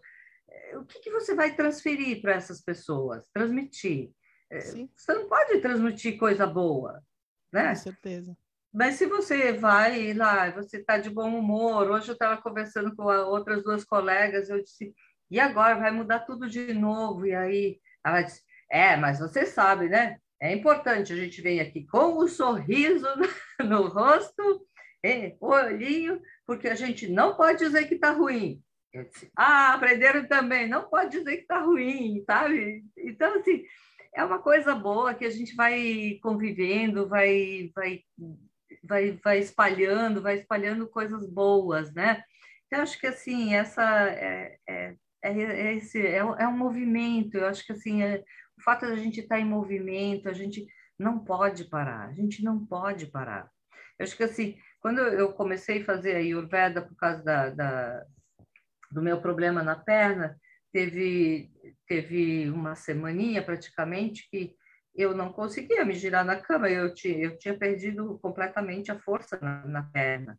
[0.48, 3.26] eh, o que, que você vai transferir para essas pessoas?
[3.32, 4.12] Transmitir.
[4.50, 4.90] é, Sim.
[4.94, 7.02] você não pode transmitir coisa boa,
[7.50, 7.70] né?
[7.70, 8.36] Com certeza.
[8.70, 11.90] Mas se você vai lá, você está de bom humor.
[11.90, 14.92] Hoje eu estava conversando com outras duas colegas, eu disse,
[15.30, 17.24] e agora vai mudar tudo de novo?
[17.24, 20.18] E aí ela disse, é, mas você sabe, né?
[20.40, 23.06] É importante a gente vem aqui com o um sorriso
[23.64, 24.66] no rosto,
[25.04, 28.62] é, o olhinho, porque a gente não pode dizer que está ruim.
[29.36, 32.84] Ah, aprenderam também, não pode dizer que está ruim, sabe?
[32.96, 33.64] Então, assim,
[34.14, 38.00] é uma coisa boa que a gente vai convivendo, vai, vai
[38.84, 42.22] vai, vai espalhando, vai espalhando coisas boas, né?
[42.66, 47.46] Então, acho que, assim, essa é, é, é, é esse, é, é, um movimento, eu
[47.46, 48.22] acho que, assim, é,
[48.58, 50.66] o fato de a gente estar em movimento, a gente
[50.98, 53.50] não pode parar, a gente não pode parar.
[53.98, 58.04] Eu acho que, assim, quando eu comecei a fazer a Ayurveda por causa da, da
[58.92, 60.38] do meu problema na perna,
[60.70, 61.50] teve,
[61.88, 64.54] teve uma semaninha praticamente que
[64.94, 69.38] eu não conseguia me girar na cama, eu tinha, eu tinha perdido completamente a força
[69.40, 70.38] na, na perna.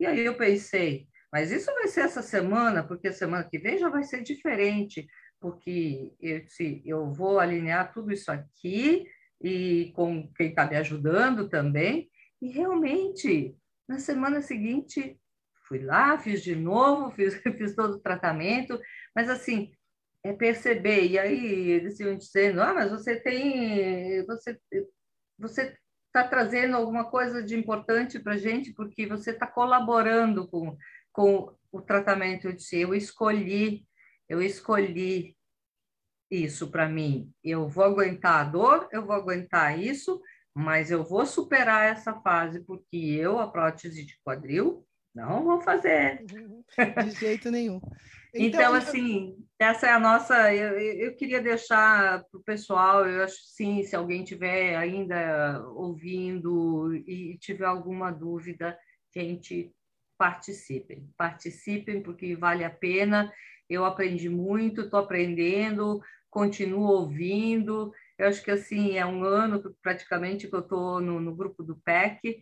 [0.00, 3.88] E aí eu pensei, mas isso vai ser essa semana, porque semana que vem já
[3.88, 5.06] vai ser diferente,
[5.40, 9.06] porque eu, se, eu vou alinhar tudo isso aqui
[9.40, 12.10] e com quem está me ajudando também.
[12.42, 13.56] E realmente,
[13.88, 15.18] na semana seguinte,
[15.66, 18.78] fui lá, fiz de novo, fiz, fiz todo o tratamento,
[19.14, 19.72] mas assim,
[20.22, 21.06] é perceber.
[21.06, 24.58] E aí eles iam dizendo, ah, mas você tem, você,
[25.38, 25.76] você
[26.06, 30.76] está trazendo alguma coisa de importante para a gente porque você está colaborando com,
[31.12, 32.46] com o tratamento.
[32.46, 33.84] Eu disse, eu escolhi,
[34.28, 35.36] eu escolhi
[36.30, 37.32] isso para mim.
[37.42, 40.20] Eu vou aguentar a dor, eu vou aguentar isso,
[40.54, 46.24] mas eu vou superar essa fase porque eu, a prótese de quadril, não vou fazer.
[47.04, 47.80] De jeito nenhum.
[48.34, 50.52] Então, então assim, essa é a nossa.
[50.52, 56.94] Eu, eu queria deixar para o pessoal, eu acho sim, se alguém tiver ainda ouvindo
[56.94, 58.76] e tiver alguma dúvida,
[59.14, 59.72] gente,
[60.18, 61.08] participem.
[61.16, 63.32] Participem, porque vale a pena.
[63.70, 67.92] Eu aprendi muito, estou aprendendo, continuo ouvindo.
[68.18, 71.76] Eu acho que assim é um ano praticamente que eu estou no, no grupo do
[71.76, 72.40] PEC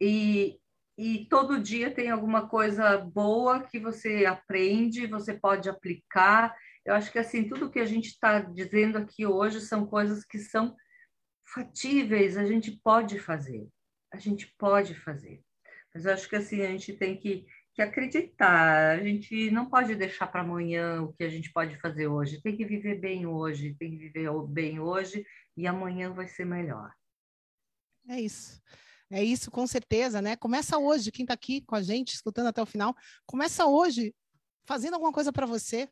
[0.00, 0.58] e
[0.96, 6.54] e todo dia tem alguma coisa boa que você aprende, você pode aplicar.
[6.84, 10.38] Eu acho que assim tudo que a gente está dizendo aqui hoje são coisas que
[10.38, 10.76] são
[11.54, 13.66] fatíveis, a gente pode fazer,
[14.12, 15.40] a gente pode fazer.
[15.94, 19.94] Mas eu acho que assim a gente tem que, que acreditar, a gente não pode
[19.94, 23.74] deixar para amanhã o que a gente pode fazer hoje, tem que viver bem hoje,
[23.78, 25.24] tem que viver bem hoje
[25.56, 26.92] e amanhã vai ser melhor.
[28.08, 28.60] É isso.
[29.10, 30.36] É isso, com certeza, né?
[30.36, 32.94] Começa hoje, quem está aqui com a gente, escutando até o final,
[33.26, 34.14] começa hoje
[34.64, 35.88] fazendo alguma coisa para você,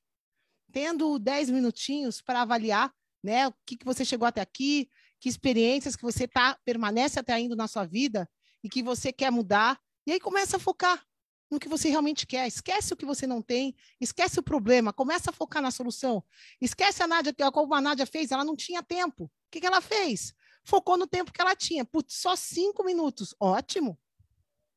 [0.72, 3.48] tendo 10 minutinhos para avaliar, né?
[3.48, 7.54] O que, que você chegou até aqui, que experiências que você tá, permanece até ainda
[7.54, 8.28] na sua vida
[8.64, 9.78] e que você quer mudar.
[10.06, 11.04] E aí começa a focar
[11.50, 12.46] no que você realmente quer.
[12.46, 16.22] Esquece o que você não tem, esquece o problema, começa a focar na solução.
[16.60, 19.24] Esquece a Nádia, como a Nádia fez, ela não tinha tempo.
[19.24, 20.34] O que, que ela fez?
[20.64, 21.84] focou no tempo que ela tinha.
[21.84, 23.34] Putz, só cinco minutos.
[23.38, 23.98] Ótimo.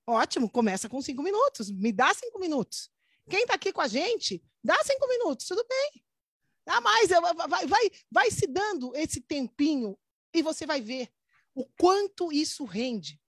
[0.05, 1.71] Ótimo, começa com cinco minutos.
[1.71, 2.89] Me dá cinco minutos.
[3.30, 6.03] Quem está aqui com a gente, dá cinco minutos, tudo bem.
[6.65, 9.97] Dá mais, vai, vai, vai se dando esse tempinho
[10.34, 11.09] e você vai ver
[11.55, 13.21] o quanto isso rende.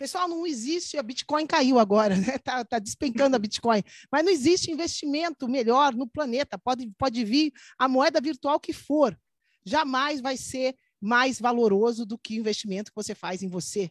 [0.00, 2.38] Pessoal, não existe, a Bitcoin caiu agora, né?
[2.38, 6.58] Tá, tá despencando a Bitcoin, mas não existe investimento melhor no planeta.
[6.58, 9.14] Pode, pode vir a moeda virtual que for,
[9.62, 13.90] jamais vai ser mais valoroso do que o investimento que você faz em você.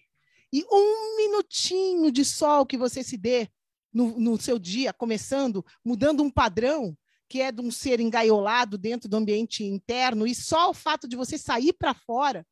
[0.51, 3.47] E um minutinho de sol que você se dê
[3.93, 6.97] no, no seu dia, começando, mudando um padrão,
[7.29, 11.15] que é de um ser engaiolado dentro do ambiente interno, e só o fato de
[11.15, 12.43] você sair para fora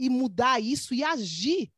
[0.00, 1.70] e mudar isso e agir,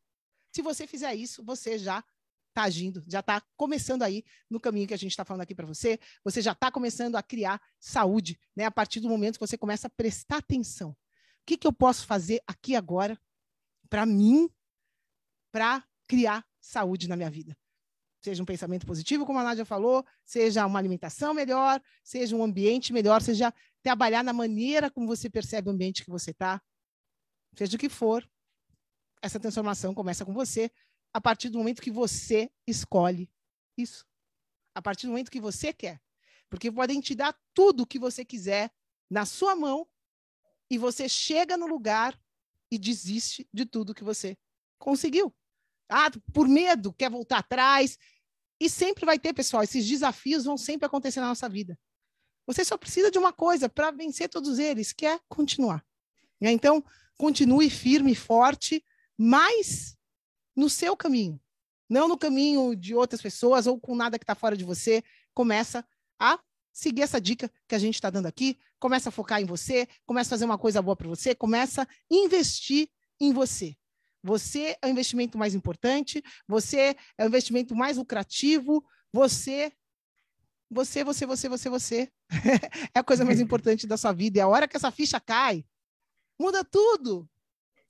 [0.56, 2.02] se você fizer isso, você já
[2.48, 5.66] está agindo, já está começando aí no caminho que a gente está falando aqui para
[5.66, 8.64] você, você já está começando a criar saúde, né?
[8.64, 10.96] A partir do momento que você começa a prestar atenção
[11.46, 13.18] que, que eu posso fazer aqui agora
[13.88, 14.50] para mim,
[15.52, 17.56] para criar saúde na minha vida?
[18.20, 22.92] Seja um pensamento positivo, como a Nádia falou, seja uma alimentação melhor, seja um ambiente
[22.92, 26.60] melhor, seja trabalhar na maneira como você percebe o ambiente que você está,
[27.56, 28.28] seja o que for,
[29.22, 30.70] essa transformação começa com você
[31.12, 33.30] a partir do momento que você escolhe
[33.76, 34.06] isso.
[34.74, 36.00] A partir do momento que você quer.
[36.48, 38.70] Porque podem te dar tudo o que você quiser
[39.10, 39.86] na sua mão
[40.70, 42.18] e você chega no lugar
[42.70, 44.36] e desiste de tudo que você
[44.78, 45.34] conseguiu.
[45.88, 47.98] Ah, por medo, quer voltar atrás.
[48.60, 51.78] E sempre vai ter, pessoal, esses desafios vão sempre acontecer na nossa vida.
[52.46, 55.84] Você só precisa de uma coisa para vencer todos eles, que é continuar.
[56.40, 56.84] Então,
[57.16, 58.84] continue firme e forte,
[59.18, 59.96] mas
[60.54, 61.40] no seu caminho,
[61.88, 65.02] não no caminho de outras pessoas ou com nada que está fora de você.
[65.32, 65.86] Começa
[66.18, 66.38] a
[66.72, 70.28] seguir essa dica que a gente está dando aqui, começa a focar em você, começa
[70.28, 72.88] a fazer uma coisa boa para você, começa a investir
[73.20, 73.76] em você.
[74.22, 79.72] Você é o investimento mais importante, você é o investimento mais lucrativo, você
[80.68, 82.12] você, você, você, você, você
[82.92, 84.38] é a coisa mais importante da sua vida.
[84.38, 85.64] E a hora que essa ficha cai,
[86.38, 87.28] muda tudo.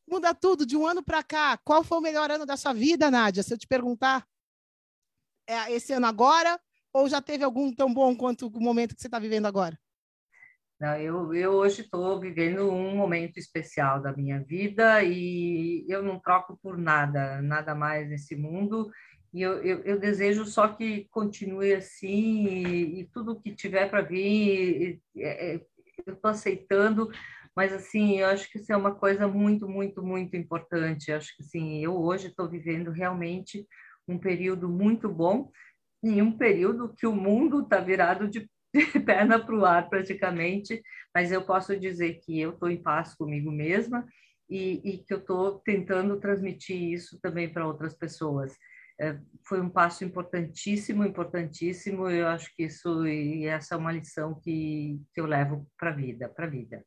[0.09, 1.59] Muda tudo de um ano para cá.
[1.59, 3.43] Qual foi o melhor ano da sua vida, Nádia?
[3.43, 4.27] Se eu te perguntar,
[5.49, 6.61] é esse ano agora
[6.93, 9.79] ou já teve algum tão bom quanto o momento que você está vivendo agora?
[10.79, 16.19] Não, eu, eu hoje estou vivendo um momento especial da minha vida e eu não
[16.19, 18.91] troco por nada, nada mais nesse mundo.
[19.33, 24.03] E eu, eu, eu desejo só que continue assim e, e tudo que tiver para
[24.03, 25.67] vir, é, é,
[26.07, 27.11] eu estou aceitando.
[27.57, 31.11] Mas assim, eu acho que isso é uma coisa muito, muito, muito importante.
[31.11, 33.67] Eu acho que assim, eu hoje estou vivendo realmente
[34.07, 35.51] um período muito bom
[36.05, 38.49] em um período que o mundo está virado de
[39.07, 40.83] perna para o ar praticamente,
[41.15, 44.07] mas eu posso dizer que eu estou em paz comigo mesma
[44.51, 48.55] e, e que eu estou tentando transmitir isso também para outras pessoas.
[49.01, 52.09] É, foi um passo importantíssimo, importantíssimo.
[52.09, 55.95] Eu acho que isso e essa é uma lição que, que eu levo para a
[55.95, 56.85] vida, para vida,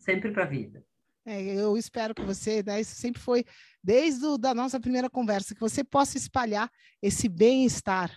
[0.00, 0.84] sempre para a vida.
[1.24, 3.44] É, eu espero que você, né, isso sempre foi
[3.84, 6.70] desde a da nossa primeira conversa, que você possa espalhar
[7.00, 8.10] esse bem-estar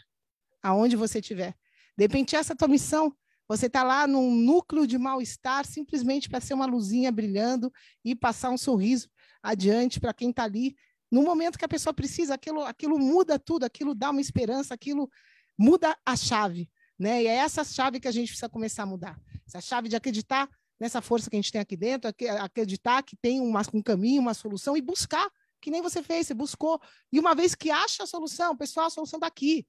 [0.61, 1.53] aonde você estiver.
[1.97, 3.15] De repente, essa é a tua missão.
[3.47, 7.71] Você está lá num núcleo de mal-estar, simplesmente para ser uma luzinha brilhando
[8.03, 9.09] e passar um sorriso
[9.43, 10.75] adiante para quem está ali.
[11.11, 15.09] No momento que a pessoa precisa, aquilo, aquilo muda tudo, aquilo dá uma esperança, aquilo
[15.57, 16.71] muda a chave.
[16.97, 17.23] Né?
[17.23, 19.19] E é essa chave que a gente precisa começar a mudar.
[19.45, 20.49] Essa chave de acreditar
[20.83, 24.33] nessa força que a gente tem aqui dentro, acreditar que tem uma, um caminho, uma
[24.33, 25.31] solução e buscar,
[25.61, 26.77] que nem você fez, você buscou.
[27.09, 29.65] E uma vez que acha a solução, pessoal, a solução está aqui.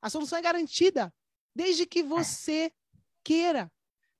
[0.00, 1.12] A solução é garantida,
[1.52, 2.70] desde que você
[3.24, 3.72] queira,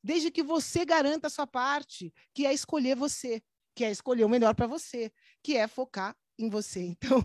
[0.02, 3.40] desde que você garanta a sua parte, que é escolher você,
[3.72, 5.12] que é escolher o melhor para você,
[5.44, 6.96] que é focar em você.
[7.06, 7.24] Então,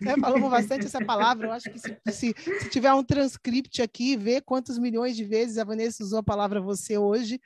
[0.00, 1.48] né, falamos bastante essa palavra.
[1.48, 5.58] Eu acho que se, se, se, tiver um transcript aqui, ver quantos milhões de vezes
[5.58, 7.40] a Vanessa usou a palavra você hoje,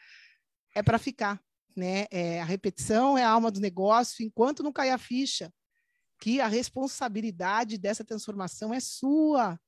[0.77, 1.41] é para ficar.
[1.75, 2.07] Né?
[2.11, 5.53] É, a repetição é a alma do negócio, enquanto não cair a ficha,
[6.21, 9.59] que a responsabilidade dessa transformação é sua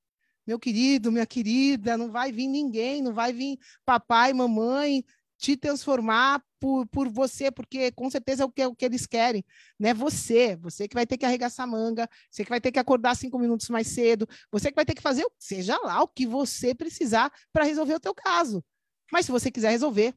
[0.47, 5.05] meu querido, minha querida, não vai vir ninguém, não vai vir papai, mamãe
[5.37, 9.05] te transformar por, por você, porque com certeza é o que, é o que eles
[9.05, 9.45] querem,
[9.79, 9.93] né?
[9.93, 13.15] Você, você que vai ter que arregaçar a manga, você que vai ter que acordar
[13.15, 16.75] cinco minutos mais cedo, você que vai ter que fazer, seja lá o que você
[16.75, 18.61] precisar para resolver o teu caso.
[19.11, 20.13] Mas se você quiser resolver,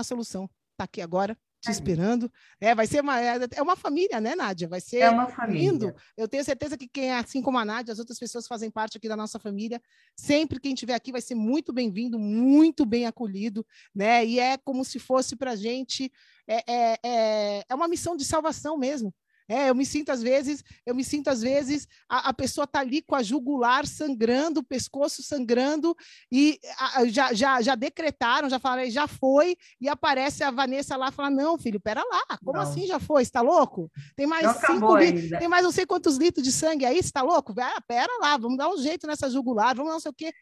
[0.00, 1.72] a solução está aqui agora te é.
[1.72, 2.32] esperando.
[2.60, 4.66] É, vai ser uma, é, é uma família, né, Nádia?
[4.66, 5.70] Vai ser é uma família.
[5.70, 5.94] lindo.
[6.16, 9.08] Eu tenho certeza que quem, assim como a Nádia, as outras pessoas fazem parte aqui
[9.08, 9.80] da nossa família.
[10.16, 14.24] Sempre quem estiver aqui vai ser muito bem-vindo, muito bem acolhido, né?
[14.24, 16.10] E é como se fosse para a gente,
[16.48, 19.14] é, é, é, é uma missão de salvação mesmo.
[19.50, 22.78] É, eu me sinto às vezes, eu me sinto às vezes, a, a pessoa está
[22.78, 25.92] ali com a jugular sangrando, o pescoço sangrando,
[26.30, 31.08] e a, já, já, já decretaram, já falaram, já foi, e aparece a Vanessa lá
[31.08, 32.62] e fala: Não, filho, pera lá, como não.
[32.62, 33.22] assim já foi?
[33.22, 33.90] Está louco?
[34.14, 37.20] Tem mais não cinco litros, tem mais não sei quantos litros de sangue aí, está
[37.20, 37.52] louco?
[37.58, 40.32] Ah, pera lá, vamos dar um jeito nessa jugular, vamos não sei o quê.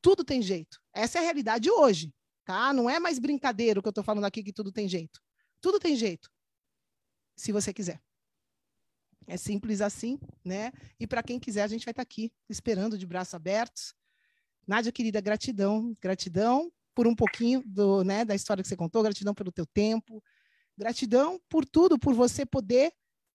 [0.00, 0.80] Tudo tem jeito.
[0.94, 2.14] Essa é a realidade hoje,
[2.46, 2.72] tá?
[2.72, 5.20] Não é mais brincadeira o que eu estou falando aqui que tudo tem jeito.
[5.60, 6.30] Tudo tem jeito.
[7.36, 8.00] Se você quiser.
[9.28, 10.72] É simples assim, né?
[10.98, 13.94] E para quem quiser, a gente vai estar tá aqui esperando de braços abertos.
[14.66, 19.34] Nádia, querida, gratidão, gratidão por um pouquinho do, né, da história que você contou, gratidão
[19.34, 20.20] pelo teu tempo,
[20.76, 22.86] gratidão por tudo, por você poder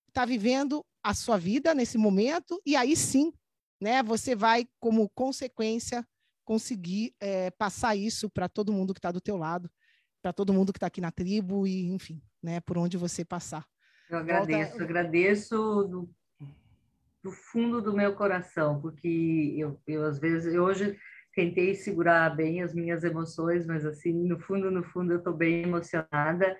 [0.10, 3.32] estar tá vivendo a sua vida nesse momento e aí sim,
[3.80, 6.06] né, você vai como consequência
[6.44, 9.72] conseguir é, passar isso para todo mundo que está do teu lado,
[10.22, 13.66] para todo mundo que está aqui na tribo e enfim, né, por onde você passar.
[14.14, 14.84] Eu agradeço, Volta...
[14.84, 16.10] agradeço do,
[17.24, 20.96] do, fundo do meu coração, porque eu, eu às vezes, eu hoje
[21.34, 25.64] tentei segurar bem as minhas emoções, mas assim, no fundo, no fundo, eu estou bem
[25.64, 26.56] emocionada.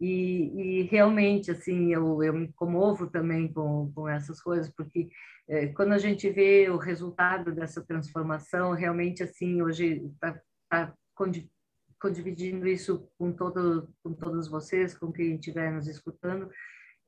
[0.00, 5.08] E, e, realmente, assim, eu, eu me comovo também com, com essas coisas, porque
[5.48, 12.08] é, quando a gente vê o resultado dessa transformação, realmente, assim, hoje está tá, tá
[12.10, 16.48] dividindo isso com, todo, com todos vocês, com quem estiver nos escutando,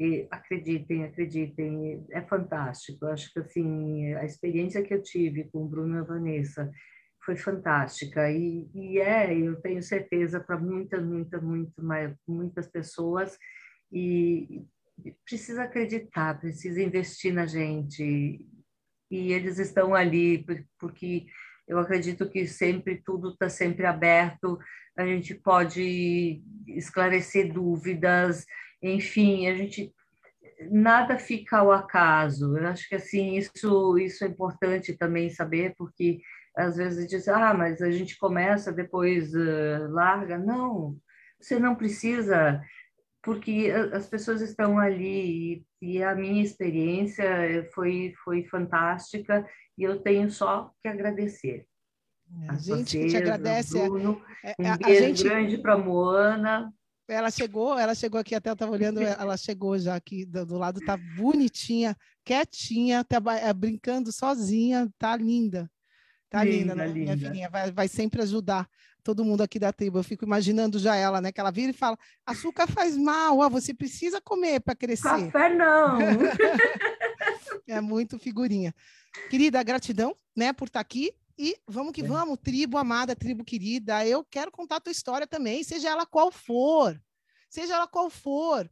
[0.00, 3.04] e acreditem, acreditem, é fantástico.
[3.04, 6.70] Eu acho que assim a experiência que eu tive com o Bruno e a Vanessa
[7.22, 11.74] foi fantástica e, e é, eu tenho certeza para muitas, muitas, muito,
[12.26, 13.36] muitas pessoas
[13.92, 14.64] e
[15.26, 18.40] precisa acreditar, precisa investir na gente.
[19.10, 20.46] E eles estão ali
[20.78, 21.26] porque
[21.68, 24.58] eu acredito que sempre tudo está sempre aberto,
[24.96, 28.46] a gente pode esclarecer dúvidas,
[28.82, 29.92] enfim, a gente
[30.70, 32.56] nada fica ao acaso.
[32.56, 36.20] Eu acho que assim isso isso é importante também saber porque
[36.56, 40.98] às vezes diz ah mas a gente começa depois uh, larga não
[41.40, 42.60] você não precisa
[43.22, 49.46] porque as pessoas estão ali e, e a minha experiência foi foi fantástica
[49.78, 51.66] e eu tenho só que agradecer.
[52.42, 53.78] É, a, gente que te agradece.
[53.88, 56.72] Bruno, é, um beijo gente, grande para Moana.
[57.10, 60.56] Ela chegou, ela chegou aqui, até eu estava olhando, ela chegou já aqui do, do
[60.56, 65.70] lado, tá bonitinha, quietinha, tá, é, brincando sozinha, tá linda.
[66.28, 66.86] Tá linda, linda, né?
[66.86, 66.98] linda.
[66.98, 68.68] minha filhinha, vai, vai sempre ajudar
[69.02, 69.98] todo mundo aqui da tribo.
[69.98, 71.32] Eu fico imaginando já ela, né?
[71.32, 75.30] Que ela vira e fala: açúcar faz mal, ó, você precisa comer para crescer.
[75.30, 75.98] Café não.
[77.66, 78.72] é muito figurinha.
[79.28, 81.12] Querida, gratidão, né, por estar tá aqui.
[81.42, 82.06] E vamos que é.
[82.06, 84.06] vamos, tribo amada, tribo querida.
[84.06, 87.02] Eu quero contar a tua história também, seja ela qual for.
[87.48, 88.70] Seja ela qual for.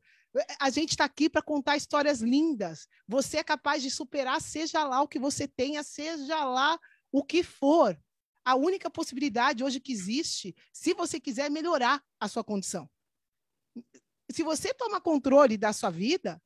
[0.60, 2.86] A gente está aqui para contar histórias lindas.
[3.08, 6.78] Você é capaz de superar, seja lá o que você tenha, seja lá
[7.10, 7.98] o que for.
[8.44, 12.86] A única possibilidade hoje que existe, se você quiser melhorar a sua condição.
[14.30, 16.38] Se você toma controle da sua vida,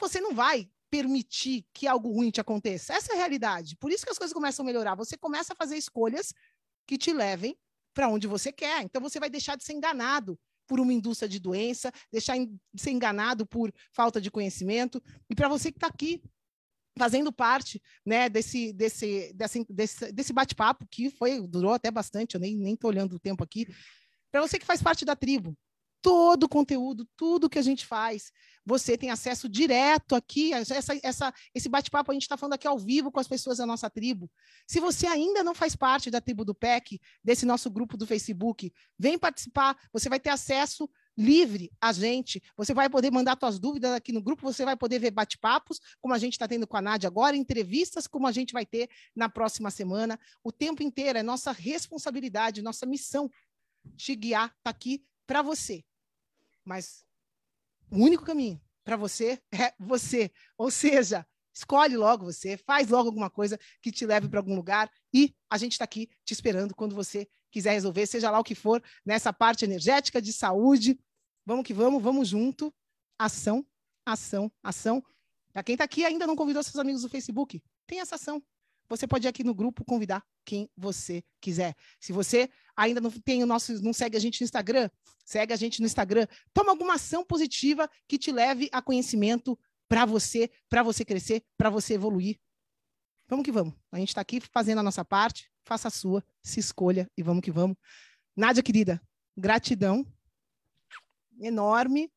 [0.00, 2.92] você não vai permitir que algo ruim te aconteça.
[2.92, 3.76] Essa é a realidade.
[3.76, 4.94] Por isso que as coisas começam a melhorar.
[4.96, 6.34] Você começa a fazer escolhas
[6.86, 7.56] que te levem
[7.94, 8.82] para onde você quer.
[8.82, 12.90] Então você vai deixar de ser enganado por uma indústria de doença, deixar de ser
[12.90, 15.02] enganado por falta de conhecimento.
[15.28, 16.22] E para você que está aqui
[16.98, 22.40] fazendo parte né, desse, desse, desse, desse, desse bate-papo que foi durou até bastante, eu
[22.40, 23.66] nem nem estou olhando o tempo aqui.
[24.30, 25.56] Para você que faz parte da tribo,
[26.02, 28.32] todo o conteúdo, tudo que a gente faz.
[28.64, 32.78] Você tem acesso direto aqui, essa, essa, esse bate-papo a gente está falando aqui ao
[32.78, 34.30] vivo com as pessoas da nossa tribo.
[34.66, 38.72] Se você ainda não faz parte da tribo do PEC, desse nosso grupo do Facebook,
[38.98, 42.42] vem participar, você vai ter acesso livre a gente.
[42.56, 46.14] Você vai poder mandar suas dúvidas aqui no grupo, você vai poder ver bate-papos, como
[46.14, 49.28] a gente está tendo com a Nádia agora, entrevistas, como a gente vai ter na
[49.28, 50.18] próxima semana.
[50.42, 53.30] O tempo inteiro é nossa responsabilidade, nossa missão
[53.96, 55.84] te guiar, está aqui para você.
[56.64, 57.04] Mas
[57.90, 60.30] o único caminho para você é você.
[60.56, 64.90] Ou seja, escolhe logo você, faz logo alguma coisa que te leve para algum lugar
[65.12, 68.54] e a gente está aqui te esperando quando você quiser resolver, seja lá o que
[68.54, 70.98] for, nessa parte energética de saúde.
[71.44, 72.72] Vamos que vamos, vamos junto.
[73.18, 73.66] Ação,
[74.06, 75.02] ação, ação.
[75.52, 78.42] Para quem está aqui ainda não convidou seus amigos do Facebook, tem essa ação.
[78.88, 81.76] Você pode ir aqui no grupo convidar quem você quiser.
[82.00, 82.50] Se você
[82.80, 84.88] ainda não tem o nosso, não segue a gente no Instagram,
[85.24, 86.26] segue a gente no Instagram.
[86.54, 91.68] Toma alguma ação positiva que te leve a conhecimento para você, para você crescer, para
[91.68, 92.38] você evoluir.
[93.28, 93.74] Vamos que vamos.
[93.92, 95.50] A gente está aqui fazendo a nossa parte.
[95.62, 97.76] Faça a sua, se escolha e vamos que vamos.
[98.34, 99.00] Nádia, querida,
[99.36, 100.04] gratidão
[101.38, 102.10] enorme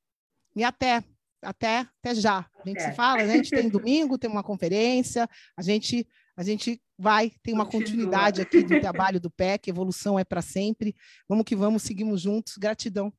[0.55, 1.03] e até
[1.41, 2.49] até, até já.
[2.57, 3.33] A gente se fala, né?
[3.33, 7.85] A gente tem domingo, tem uma conferência, a gente a gente vai, tem uma Continua.
[7.85, 10.95] continuidade aqui do trabalho do PEC, evolução é para sempre.
[11.29, 12.57] Vamos que vamos, seguimos juntos.
[12.57, 13.13] Gratidão.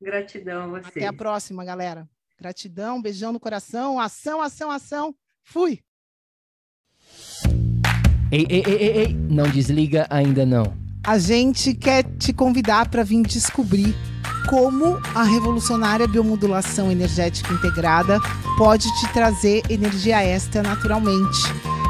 [0.00, 0.88] Gratidão a você.
[0.88, 2.08] Até a próxima, galera.
[2.38, 3.98] Gratidão, beijão no coração.
[3.98, 5.14] Ação, ação, ação.
[5.42, 5.80] Fui.
[8.32, 10.78] Ei, ei, ei, ei, ei, não desliga ainda não.
[11.04, 13.94] A gente quer te convidar para vir descobrir
[14.48, 18.18] como a revolucionária biomodulação energética integrada
[18.56, 21.40] pode te trazer energia extra naturalmente